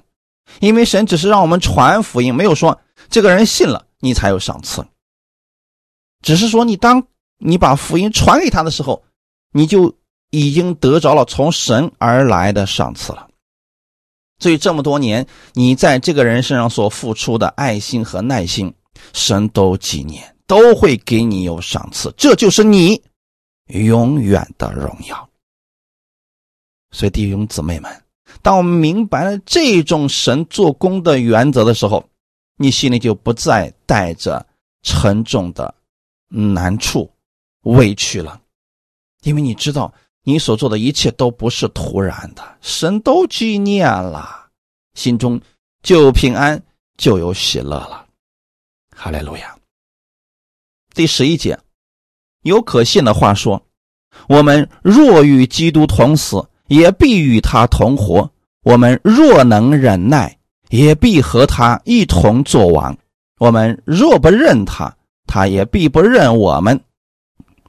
[0.60, 4.86] 因为神只是让我们传福音，没有说这个人信了你才有赏赐。
[6.22, 7.02] 只是说，你当
[7.38, 9.02] 你把福音传给他的时候，
[9.52, 9.92] 你就。
[10.32, 13.28] 已经得着了从神而来的赏赐了，
[14.38, 18.72] 所以这么多年你在这个人身上所付出的爱心和耐心，
[19.12, 23.00] 神都纪念，都会给你有赏赐，这就是你
[23.68, 25.30] 永远的荣耀。
[26.90, 28.02] 所以弟兄姊妹们，
[28.42, 32.04] 当我们明白了这种神做工的原则的时候，
[32.56, 34.44] 你心里就不再带着
[34.82, 35.72] 沉重的
[36.26, 37.08] 难处、
[37.60, 38.40] 委屈了，
[39.22, 39.94] 因为你知道。
[40.22, 44.50] 你所做的一切都不是突然的，神都纪念了，
[44.92, 45.40] 心中
[45.82, 46.62] 就有平安，
[46.98, 48.06] 就有喜乐了。
[48.94, 49.59] 哈利路亚。
[50.94, 51.58] 第十一节，
[52.42, 53.62] 有可信的话说：
[54.28, 58.28] 我们若与基督同死，也必与他同活；
[58.62, 60.38] 我们若能忍耐，
[60.68, 62.94] 也必和他一同作王；
[63.38, 66.80] 我们若不认他，他也必不认我们。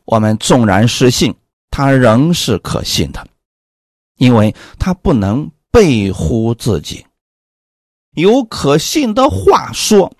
[0.05, 1.33] 我们纵然失信。
[1.73, 3.25] 他仍是可信的，
[4.17, 7.05] 因为他不能背乎自己。
[8.15, 10.11] 有可信的话说，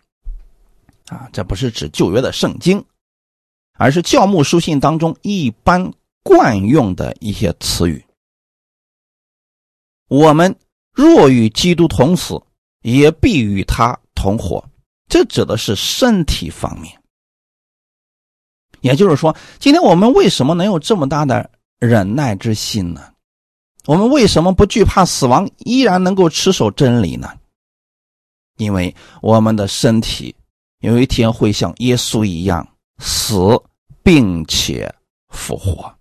[1.07, 2.81] 啊，这不是指旧约的圣经，
[3.81, 8.05] 而是教牧书信当中一般惯用的一些词语。
[10.07, 10.55] 我们
[10.93, 12.39] 若与基督同死，
[12.83, 14.63] 也必与他同活。
[15.09, 16.95] 这指的是身体方面。
[18.81, 23.11] 也就是说，今天我们为什么能有这么大的忍耐之心呢？
[23.87, 27.33] 我们为什么不惧怕死亡，依然能够持守真理呢？
[28.57, 30.35] 因为我们的身体
[30.81, 33.59] 有一天会像耶稣一样死，
[34.03, 34.93] 并且
[35.29, 35.95] 复活。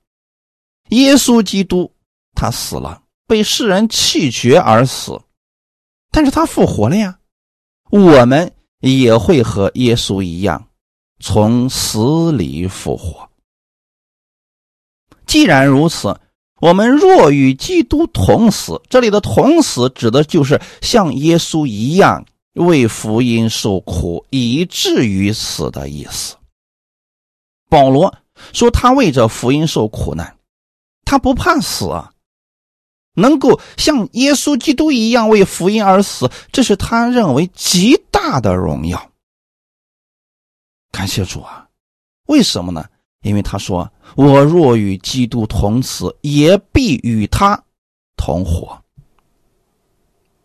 [0.91, 1.93] 耶稣基督
[2.35, 5.21] 他死了，被世人弃绝而死，
[6.11, 7.19] 但是他复活了呀。
[7.91, 10.69] 我们也会和耶稣一样。
[11.23, 13.29] 从死里复活。
[15.27, 16.19] 既然如此，
[16.63, 22.25] 我们若与基督同死，这里的“同死”指的就是像耶稣一样
[22.55, 26.37] 为福音受苦，以至于死的意思。
[27.71, 28.15] 保罗
[28.53, 30.37] 说：“他为着福音受苦难，
[31.05, 32.13] 他不怕死啊，
[33.15, 39.11] 能够像耶稣基督一样为福音而死，这是他认为极大的荣耀。”
[40.91, 41.69] 感谢主啊！
[42.27, 42.85] 为什么呢？
[43.23, 47.63] 因为他说：“我若与基督同死，也必与他
[48.17, 48.77] 同活。”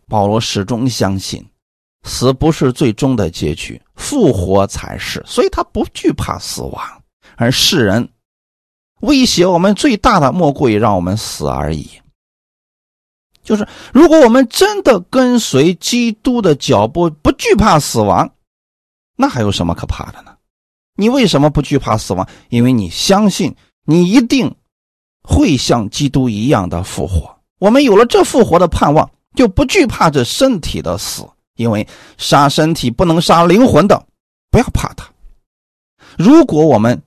[0.07, 1.43] 保罗始终相信，
[2.03, 7.03] 死不是最终的结局，复活才是，所以他不惧怕死亡。
[7.35, 8.09] 而世人
[9.01, 11.89] 威胁我们最大的，莫过于让我们死而已。
[13.43, 18.31] 就是如果我们真的跟随基督的脚步，不惧怕死亡，
[19.15, 20.35] 那还有什么可怕的呢？
[20.95, 22.27] 你为什么不惧怕死亡？
[22.49, 23.55] 因为你相信
[23.85, 24.55] 你一定
[25.21, 27.37] 会像基督一样的复活。
[27.59, 34.07] 我们有了这复活的盼望，就不惧怕这身体的死，因为杀身体不能杀灵魂的，
[34.49, 35.07] 不要怕它。
[36.17, 37.01] 如果我们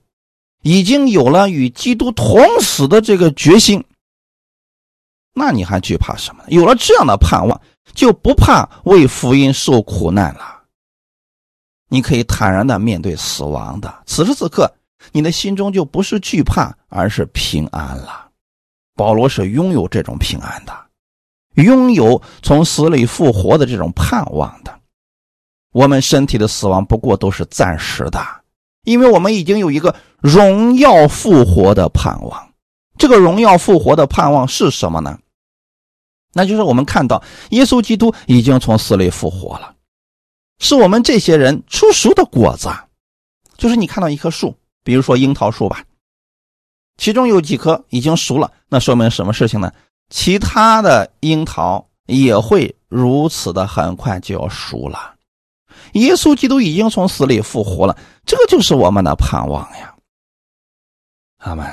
[0.61, 3.83] 已经有了与基督同死的这个决心，
[5.33, 6.49] 那你还惧怕什么呢？
[6.49, 7.61] 有了这样的盼望，
[7.93, 10.63] 就不怕为福音受苦难了。
[11.87, 14.03] 你可以坦然的面对死亡的。
[14.05, 14.71] 此时此刻，
[15.11, 18.29] 你的心中就不是惧怕，而是平安了。
[18.95, 20.77] 保罗是拥有这种平安的，
[21.55, 24.77] 拥有从死里复活的这种盼望的。
[25.71, 28.19] 我们身体的死亡不过都是暂时的，
[28.83, 32.49] 因为我们已经有一个荣耀复活的盼望。
[32.97, 35.17] 这个荣耀复活的盼望是什么呢？
[36.33, 39.75] 那就是我们看到耶稣基督已经从死里复活了。
[40.59, 42.69] 是我们这些人出熟的果子，
[43.57, 45.83] 就是你看到一棵树，比如说樱桃树吧，
[46.97, 49.71] 其中有几棵已经熟了，那说明什么事情呢？
[50.09, 55.15] 其他的樱桃也会如此的很快就要熟了。
[55.93, 59.95] 耶稣基督已经从死里复活了，这就是我们的盼望呀。
[61.39, 61.65] 阿门。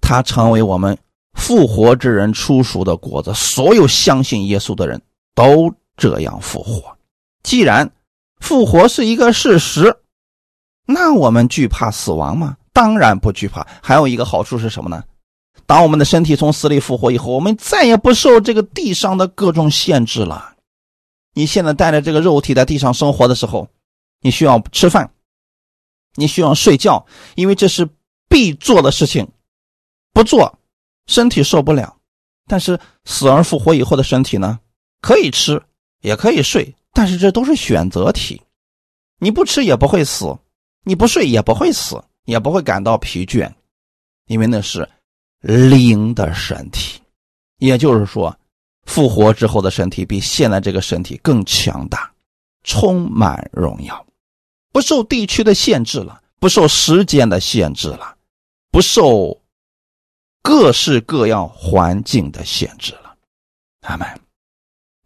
[0.00, 0.98] 他成为我们
[1.32, 5.00] 复活之人出熟的果子，所有相信耶稣的人
[5.34, 6.96] 都这样复活。
[7.42, 7.90] 既然
[8.40, 9.96] 复活是一个事实，
[10.86, 12.56] 那我们惧怕死亡吗？
[12.74, 13.66] 当然不惧怕。
[13.82, 15.02] 还有一个好处是什么呢？
[15.64, 20.53] 当我们的身体从死里复活以后，我们再也不受这个地上的各种限制了。
[21.34, 23.68] 你现在带着这个肉体在地上生活的时候，
[24.20, 25.12] 你需要吃饭，
[26.14, 27.04] 你需要睡觉，
[27.34, 27.88] 因为这是
[28.28, 29.28] 必做的事情，
[30.12, 30.58] 不做
[31.06, 31.96] 身体受不了。
[32.46, 34.58] 但是死而复活以后的身体呢，
[35.00, 35.62] 可以吃，
[36.00, 36.74] 也可以睡。
[36.92, 38.40] 但是这都是选择题，
[39.18, 40.36] 你不吃也不会死，
[40.84, 43.52] 你不睡也不会死，也不会感到疲倦，
[44.26, 44.88] 因为那是
[45.40, 47.00] 灵的身体。
[47.58, 48.36] 也就是说，
[48.86, 52.12] 复活之后的身体比现在这个身体更强大，
[52.62, 54.06] 充满荣耀，
[54.72, 58.16] 不受地区的限制了，不受时间的限制了，
[58.70, 59.40] 不受
[60.42, 63.16] 各式各样环境的限制了。
[63.82, 64.06] 阿门。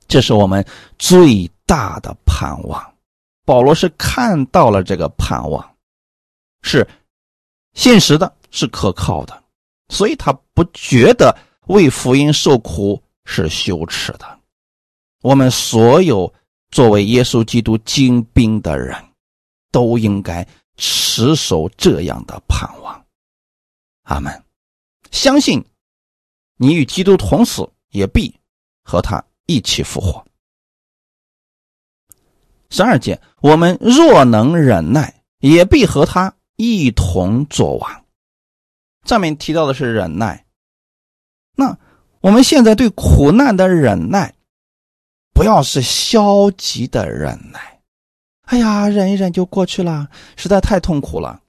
[0.07, 0.65] 这是我们
[0.99, 1.51] 最。
[1.69, 2.95] 大的盼望，
[3.45, 5.63] 保罗是看到了这个盼望，
[6.63, 6.89] 是
[7.75, 9.45] 现实的，是可靠的，
[9.91, 12.99] 所以他不觉得为福音受苦
[13.31, 14.41] 是羞耻的。
[15.21, 16.33] 我们所有
[16.71, 18.97] 作为耶稣基督精兵的人，
[19.71, 23.05] 都应该持守这样的盼望。
[24.05, 24.43] 阿门。
[25.11, 25.63] 相信
[26.57, 28.35] 你与基督同死，也必
[28.83, 30.25] 和他一起复活。
[32.71, 38.05] 十二节，我们若能忍耐，也必和他一同作王。
[39.05, 40.47] 上面提到的是忍耐，
[41.55, 41.79] 那
[42.21, 44.35] 我们现在对苦难的忍耐，
[45.33, 47.81] 不要是消极的忍耐。
[48.43, 51.41] 哎呀，忍一忍就过去了，实在太痛苦了。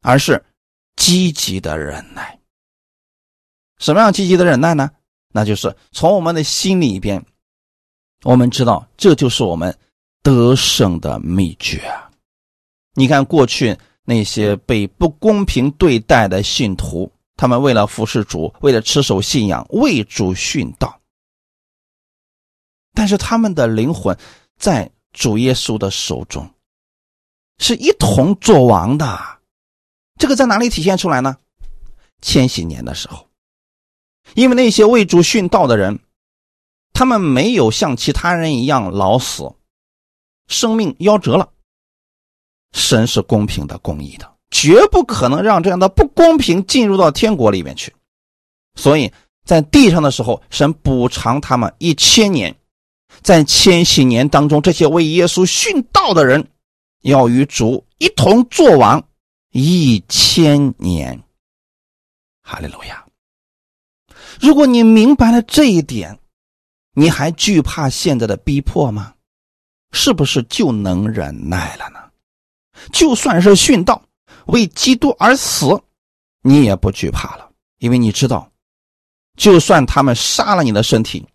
[0.00, 0.44] 而是
[0.96, 2.38] 积极的忍耐。
[3.78, 4.90] 什么样积极的忍耐呢？
[5.32, 7.24] 那就是从我们的心里边。
[8.22, 9.76] 我们知道，这就是我们
[10.22, 11.82] 得胜的秘诀。
[12.94, 21.00] 你看，过去那些被不公平对待的信徒，他们为了服侍主，为了持守信仰，为主殉道，
[22.92, 24.16] 但是他们的灵魂
[24.58, 26.48] 在主耶稣的手中，
[27.58, 29.38] 是一同作王的。
[30.18, 31.36] 这个在哪里体现出来呢？
[32.22, 33.28] 千禧年的时候，
[34.34, 36.00] 因为那些为主殉道的人。
[36.96, 39.52] 他们没有像其他人一样老死，
[40.46, 41.52] 生命夭折了。
[42.70, 47.92] 神是公平的、公义的，绝不可能让这样的不公平进入到天国里面去。
[48.76, 49.10] 所以
[49.44, 52.54] 在地上的时候，神补偿他们一千年，
[53.20, 56.46] 在千禧年当中，这些为耶稣殉道的人
[57.02, 59.02] 要与主一同作王
[59.50, 61.20] 一千年。
[62.42, 63.04] 哈利路亚！
[64.40, 66.16] 如果你明白了这一点。
[66.96, 69.14] 你还惧怕现在的逼迫吗？
[69.90, 71.98] 是不是就能忍耐了呢？
[72.92, 74.00] 就算是殉道，
[74.46, 75.82] 为基督而死，
[76.42, 78.50] 你也不惧怕了，因为你知道，
[79.36, 81.26] 就算他们杀了你的身体，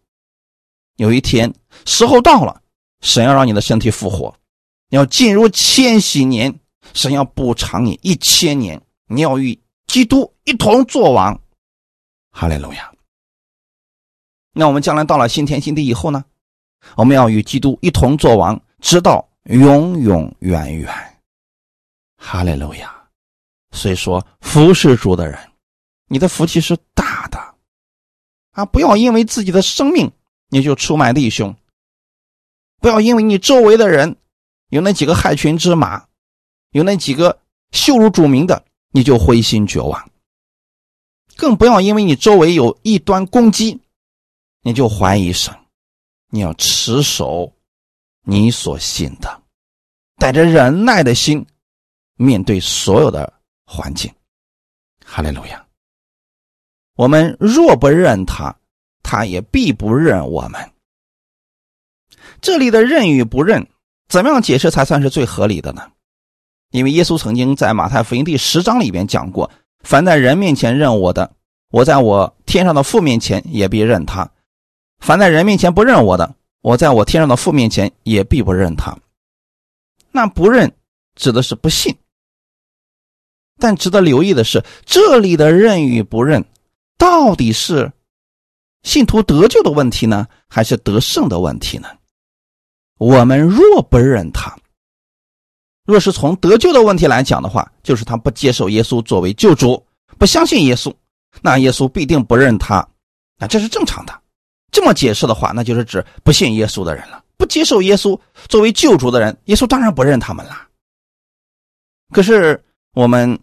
[0.98, 1.54] 有一天
[1.86, 2.62] 时候到了，
[3.02, 4.34] 神要让你的身体复活，
[4.90, 6.60] 要进入千禧年，
[6.94, 11.40] 神要补偿你一千年，你要与基督一同作王。
[12.32, 12.92] 哈利路亚。
[14.54, 16.24] 那我们将来到了新天新地以后呢？
[16.96, 20.94] 我们要与基督一同作王，直到永永远远。
[22.18, 22.99] 哈利路亚！
[23.72, 25.40] 所以说，服侍主的人，
[26.08, 27.38] 你的福气是大的
[28.52, 28.66] 啊！
[28.66, 30.12] 不要因为自己的生命
[30.50, 31.56] 你就出卖弟兄，
[32.80, 34.16] 不要因为你周围的人
[34.70, 36.08] 有那几个害群之马，
[36.72, 37.40] 有那几个
[37.72, 40.10] 羞辱主名的，你就灰心绝望。
[41.36, 43.80] 更不要因为你周围有异端攻击，
[44.62, 45.54] 你就怀疑神。
[46.32, 47.52] 你要持守
[48.24, 49.42] 你所信的，
[50.18, 51.44] 带着忍耐的心
[52.16, 53.39] 面对所有的
[53.70, 54.12] 环境。
[55.06, 55.64] 哈利路亚！
[56.96, 58.56] 我们若不认他，
[59.04, 60.72] 他也必不认我们。
[62.42, 63.68] 这里的认与不认，
[64.08, 65.92] 怎么样解释才算是最合理的呢？
[66.72, 69.50] 因为耶稣曾经在马太福音第十章里边讲过。
[69.84, 71.32] 凡在人面前认我的，
[71.70, 74.30] 我在我天上的父面前也必认他；
[75.00, 78.98] 凡在人面前不认我的，我在我天上的父面前也必不认他。
[80.12, 80.76] 那不认
[81.16, 81.96] 指的是不信。
[83.60, 86.44] 但值得留意的是，这里的认与不认，
[86.98, 87.92] 到底是
[88.84, 91.90] 信徒得救的问题呢，还是得胜的问题呢？
[92.98, 94.56] 我们若不认他。
[95.86, 99.84] 若是从得救的问题来讲的话，就是他不接受耶稣作为救主，
[100.18, 100.94] 不相信耶稣，
[101.42, 102.88] 那耶稣必定不认他，
[103.38, 104.22] 那这是正常的。
[104.72, 110.68] 这么解释的话，那就是指不信耶稣的人了，不接受耶稣作为救主的人，耶稣当然不认他们了。
[112.14, 113.40] 可是我们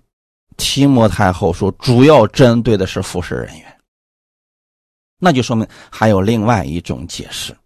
[0.57, 3.81] 提摩太后说，主要针对的是服侍人员，
[5.19, 7.57] 那就说明还有另外一种解释，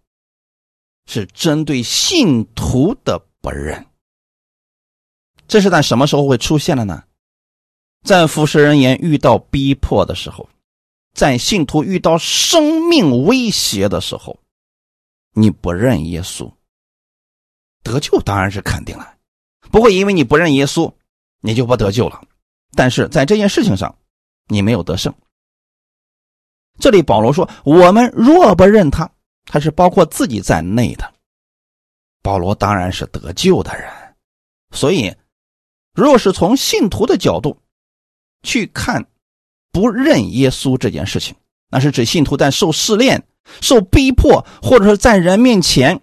[1.05, 3.85] 是针对信徒的不认。
[5.47, 7.03] 这是在什么时候会出现的呢？
[8.03, 10.49] 在服侍人员遇到逼迫的时候，
[11.13, 14.39] 在信徒遇到生命威胁的时候，
[15.33, 16.51] 你不认耶稣，
[17.83, 19.15] 得救当然是肯定了，
[19.71, 20.91] 不会因为你不认耶稣，
[21.41, 22.23] 你就不得救了。
[22.75, 23.95] 但是在这件事情上，
[24.47, 25.13] 你没有得胜。
[26.79, 29.09] 这里保罗说：“我们若不认他，
[29.45, 31.13] 他是包括自己在内的。”
[32.23, 33.89] 保罗当然是得救的人，
[34.71, 35.15] 所以。
[35.93, 37.57] 若是从信徒的角度
[38.43, 39.05] 去看，
[39.73, 41.35] 不认耶稣这件事情，
[41.69, 43.27] 那是指信徒在受试炼、
[43.59, 46.01] 受逼迫，或者是在人面前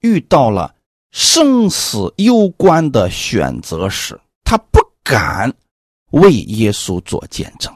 [0.00, 0.74] 遇到了
[1.12, 5.50] 生死攸关的选择时，他不敢
[6.10, 7.74] 为耶稣做见证，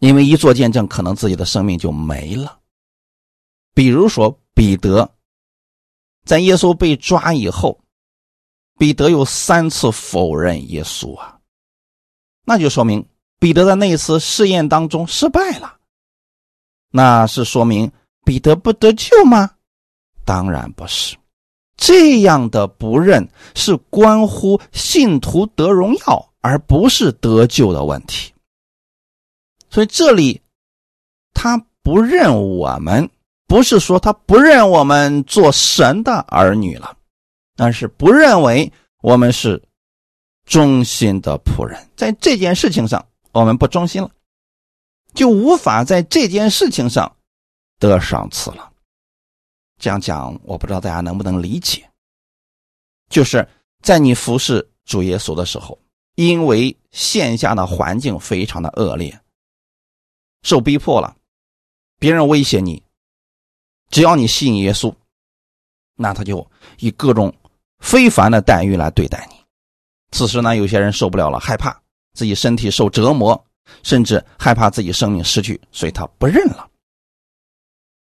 [0.00, 2.58] 因为一做见证，可能自己的生命就没了。
[3.74, 5.14] 比如说彼得，
[6.24, 7.78] 在耶稣被抓以后。
[8.78, 11.40] 彼得有三次否认耶稣啊，
[12.44, 13.08] 那就说明
[13.38, 15.78] 彼得在那次试验当中失败了。
[16.90, 17.90] 那是说明
[18.22, 19.50] 彼得不得救吗？
[20.26, 21.16] 当然不是，
[21.76, 28.32] 这样的不认是关乎信徒得荣耀，而不是得救的问题。
[29.68, 30.40] 所以这里
[31.34, 33.10] 他不认我们，
[33.46, 36.96] 不是说他不认我们做神的儿女了。
[37.54, 38.72] 但是不认为
[39.02, 39.62] 我们是
[40.44, 44.10] 忠心的仆人，在这件事情上我们不忠心了，
[45.14, 47.16] 就无法在这件事情上
[47.78, 48.72] 得赏赐了。
[49.78, 51.88] 这样讲，我不知道大家能不能理解。
[53.08, 53.48] 就是
[53.82, 55.78] 在你服侍主耶稣的时候，
[56.14, 59.20] 因为线下的环境非常的恶劣，
[60.42, 61.16] 受逼迫了，
[61.98, 62.82] 别人威胁你，
[63.90, 64.94] 只要你信耶稣，
[65.94, 67.34] 那他就以各种。
[67.78, 69.36] 非凡的待遇来对待你，
[70.10, 71.78] 此时呢，有些人受不了了，害怕
[72.14, 73.46] 自己身体受折磨，
[73.82, 76.68] 甚至害怕自己生命失去，所以他不认了。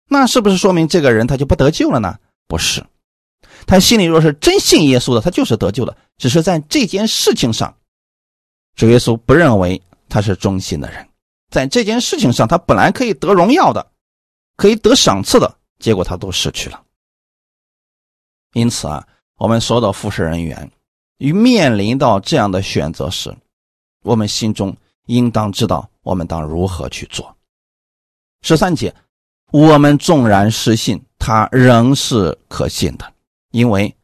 [0.07, 2.17] 那是不是说明这个人他就不得救了呢？
[2.47, 2.85] 不是，
[3.65, 7.75] 他心里若是真信耶稣的，他就是得救的，只是在这件事情上，
[8.75, 11.07] 主耶稣不认为他是忠心的人，
[11.49, 13.91] 在这件事情上，他本来可以得荣耀的，
[14.55, 16.83] 可以得赏赐的，结果他都失去了。
[18.53, 19.07] 因此啊。
[19.39, 20.71] 我们所有的服侍人员，
[21.19, 23.31] 与面临到这样的选择时，
[24.01, 27.37] 我们心中应当知道我们当如何去做。
[28.41, 28.91] 十三节，
[29.51, 33.13] 我们纵然失信，他仍是可信的，
[33.51, 33.95] 因为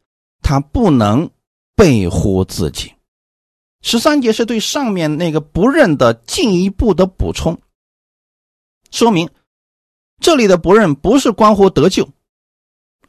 [0.41, 1.29] 他不能
[1.75, 2.93] 背乎自己。
[3.81, 7.59] 十三节是对上面那个不认的进一步的补充，
[8.91, 9.29] 说明
[10.21, 12.07] 这里的不认不是关乎得救，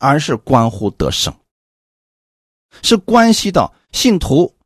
[0.01, 1.33] 而是关乎得胜。
[2.83, 4.57] 是关系到信徒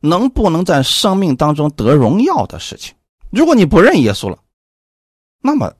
[0.00, 2.96] 能不能在生命当中得荣耀的事情。
[3.30, 4.42] 如果你不认耶稣了，
[5.40, 5.72] 那么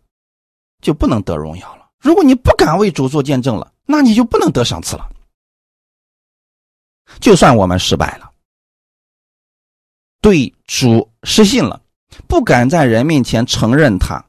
[0.83, 1.89] 就不能得荣耀了。
[1.99, 5.09] 如果你不敢为主做见证了，那你就不能得赏赐了。
[7.21, 8.31] 就算我们失败了，
[10.21, 11.81] 对主失信了，
[12.27, 14.25] 不敢在人面前承认他，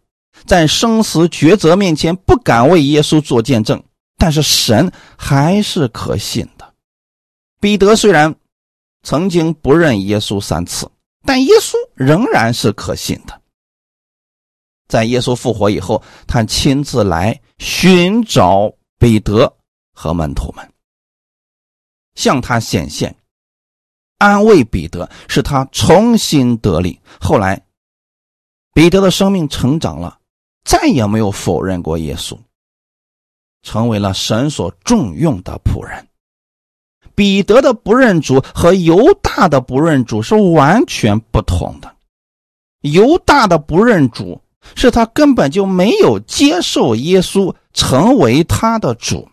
[0.45, 3.83] 在生死抉择面前不敢为耶稣做见证。
[4.15, 6.73] 但是神还是可信的。
[7.59, 8.33] 彼得虽然
[9.01, 10.89] 曾经不认耶稣三次，
[11.25, 13.41] 但耶稣仍然是可信的。
[14.87, 19.51] 在耶稣复活以后，他亲自来寻找彼得
[19.93, 20.71] 和门徒们，
[22.15, 23.15] 向他显现，
[24.17, 26.99] 安慰彼得，使他重新得力。
[27.19, 27.65] 后来，
[28.73, 30.19] 彼得的生命成长了，
[30.63, 32.37] 再也没有否认过耶稣。
[33.63, 36.05] 成为了神所重用的仆人。
[37.15, 41.95] 彼得的不认主和犹大的不认主是完全不同的。
[42.81, 44.41] 犹大的不认主
[44.75, 49.27] 是他根本就没有接受耶稣成为他的主，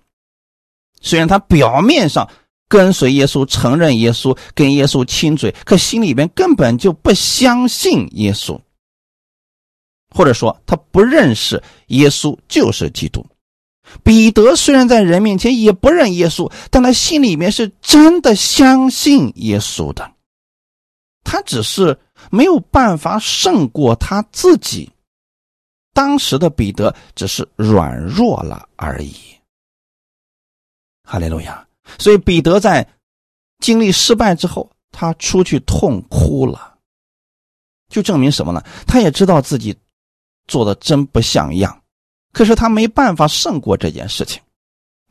[1.00, 2.28] 虽然他表面上
[2.68, 8.60] 跟随耶稣、承认耶稣、跟耶稣亲嘴，可心里边根本就不相信耶稣，
[10.14, 13.26] 或者说他不认识耶稣就是基督。
[14.04, 20.12] 彼得虽然在人面前也不认耶稣，但他心里面是真的相信耶稣的。
[21.24, 21.98] 他只是
[22.30, 24.90] 没有办法胜过他自己。
[26.00, 29.14] 当时的彼得只是软弱了而已。
[31.04, 31.68] 哈利路亚！
[31.98, 32.88] 所以彼得在
[33.58, 36.78] 经历失败之后，他出去痛哭了，
[37.90, 38.64] 就证明什么呢？
[38.86, 39.76] 他也知道自己
[40.46, 41.82] 做的真不像样。
[42.32, 44.40] 可是他没办法胜过这件事情，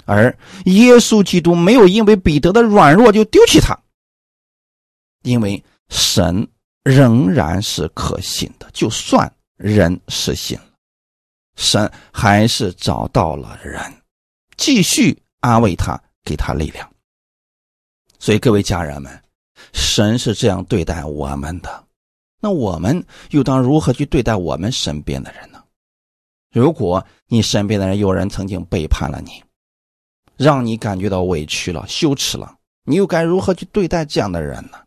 [0.06, 0.36] 而
[0.66, 3.78] 耶稣基督没有因为彼得的软弱就丢弃他，
[5.22, 6.48] 因为神
[6.84, 10.58] 仍然是可信的，就算人失信，
[11.60, 13.80] 神还是找到了人，
[14.56, 16.90] 继续安慰他，给他力量。
[18.18, 19.22] 所以各位家人们，
[19.74, 21.86] 神是这样对待我们的，
[22.40, 25.62] 那我们又当如何去对待我们身边的人呢？
[26.54, 29.44] 如果你身边的人有人曾经背叛了你，
[30.38, 32.56] 让你感觉到委屈了、羞耻了，
[32.86, 34.80] 你又该如何去对待这样的人呢？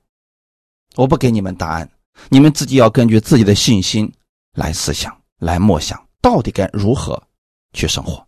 [0.96, 1.90] 我不给你们答案，
[2.30, 4.10] 你们自己要根据自己的信心
[4.54, 7.22] 来思想、来默想，到底该如何
[7.74, 8.26] 去生活。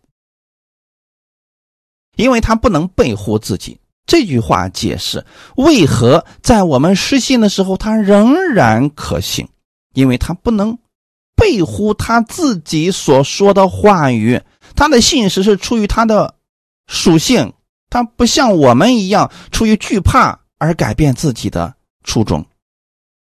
[2.17, 5.25] 因为他不能背负自己，这句话解释
[5.55, 9.47] 为何在我们失信的时候，他仍然可信，
[9.93, 10.77] 因为他不能。
[11.37, 14.41] 背乎他自己所说的话语，
[14.73, 16.33] 他的信实是出于他的
[16.87, 17.51] 属性，
[17.89, 21.75] 他不像我们一样出于惧怕而改变自己的
[22.05, 22.45] 初衷。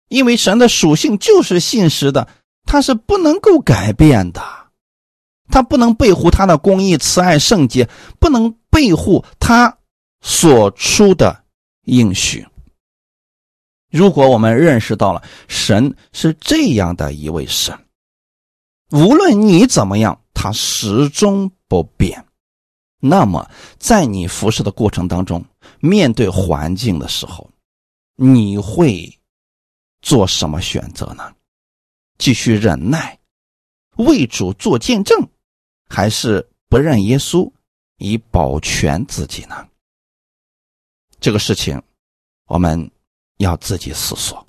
[0.09, 2.27] 因为神的属性就是信实的，
[2.67, 4.43] 他是不能够改变的，
[5.49, 7.89] 他不能背乎他的公义、慈爱、圣洁，
[8.19, 9.75] 不能背乎他
[10.21, 11.43] 所出的
[11.85, 12.45] 应许。
[13.89, 17.75] 如果我们认识到了神是这样的一位神。
[18.91, 22.23] 无论你怎么样，他始终不变。
[22.99, 25.43] 那么，在你服侍的过程当中，
[25.79, 27.49] 面对环境的时候，
[28.15, 29.07] 你会
[30.01, 31.31] 做什么选择呢？
[32.17, 33.19] 继续忍耐，
[33.97, 35.27] 为主做见证，
[35.87, 37.51] 还是不认耶稣
[37.97, 39.67] 以保全自己呢？
[41.19, 41.81] 这个事情，
[42.47, 42.91] 我们
[43.37, 44.45] 要自己思索。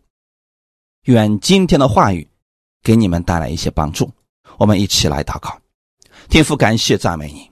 [1.05, 2.29] 愿今天的话语
[2.83, 4.11] 给你们带来一些帮助。
[4.59, 5.57] 我们一起来祷告，
[6.29, 7.51] 天父，感谢赞美你，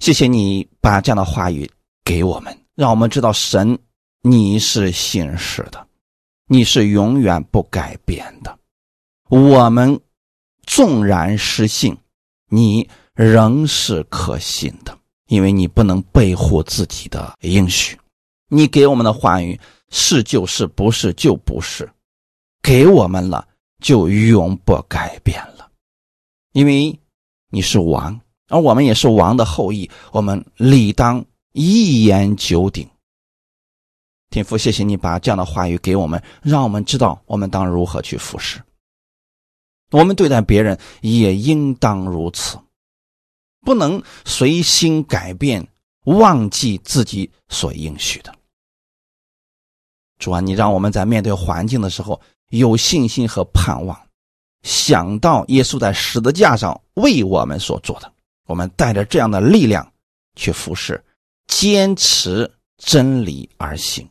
[0.00, 1.70] 谢谢你把这样的话语
[2.02, 3.78] 给我们，让我们知道神
[4.22, 5.86] 你是信实的，
[6.46, 8.57] 你是永远不改变的。
[9.28, 10.00] 我们
[10.62, 11.96] 纵然失信，
[12.48, 17.98] 你仍是可信的，因为你不能背负自己的应许。
[18.48, 19.60] 你给我们的话语
[19.90, 21.86] 是就是，不是就不是，
[22.62, 23.46] 给我们了
[23.82, 25.70] 就永不改变了。
[26.52, 26.98] 因为
[27.50, 28.18] 你是王，
[28.48, 31.22] 而我们也是王的后裔，我们理当
[31.52, 32.88] 一言九鼎。
[34.30, 38.58] 天父，谢谢你把这样的话语给我们，让我们知道我们当如何去服侍。
[39.90, 42.58] 我们对待别人也应当如此，
[43.60, 45.66] 不能随心改变，
[46.04, 48.34] 忘记自己所应许的。
[50.18, 52.20] 主啊，你让我们在面对环境的时候
[52.50, 53.98] 有信心和盼望。
[54.62, 58.12] 想到耶稣在十字架上为我们所做的，
[58.46, 59.92] 我们带着这样的力量
[60.34, 61.02] 去服侍，
[61.46, 64.08] 坚持真理而行。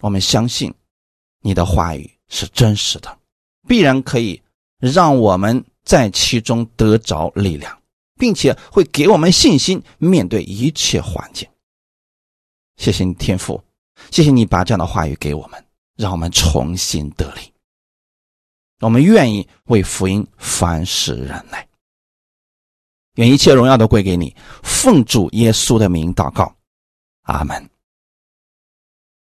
[0.00, 0.72] 我们相信
[1.42, 3.18] 你的话语是真实的，
[3.68, 4.42] 必然可以
[4.80, 7.80] 让我们在其中得着力量，
[8.18, 11.48] 并且会给我们信心面对一切环境。
[12.76, 13.62] 谢谢你，天父，
[14.10, 15.62] 谢谢你把这样的话语给我们，
[15.96, 17.40] 让我们重新得力。
[18.80, 21.68] 我们愿意为福音，凡世人耐。
[23.16, 26.56] 愿一切荣耀都归给你，奉主耶稣的名祷告，
[27.22, 27.68] 阿门。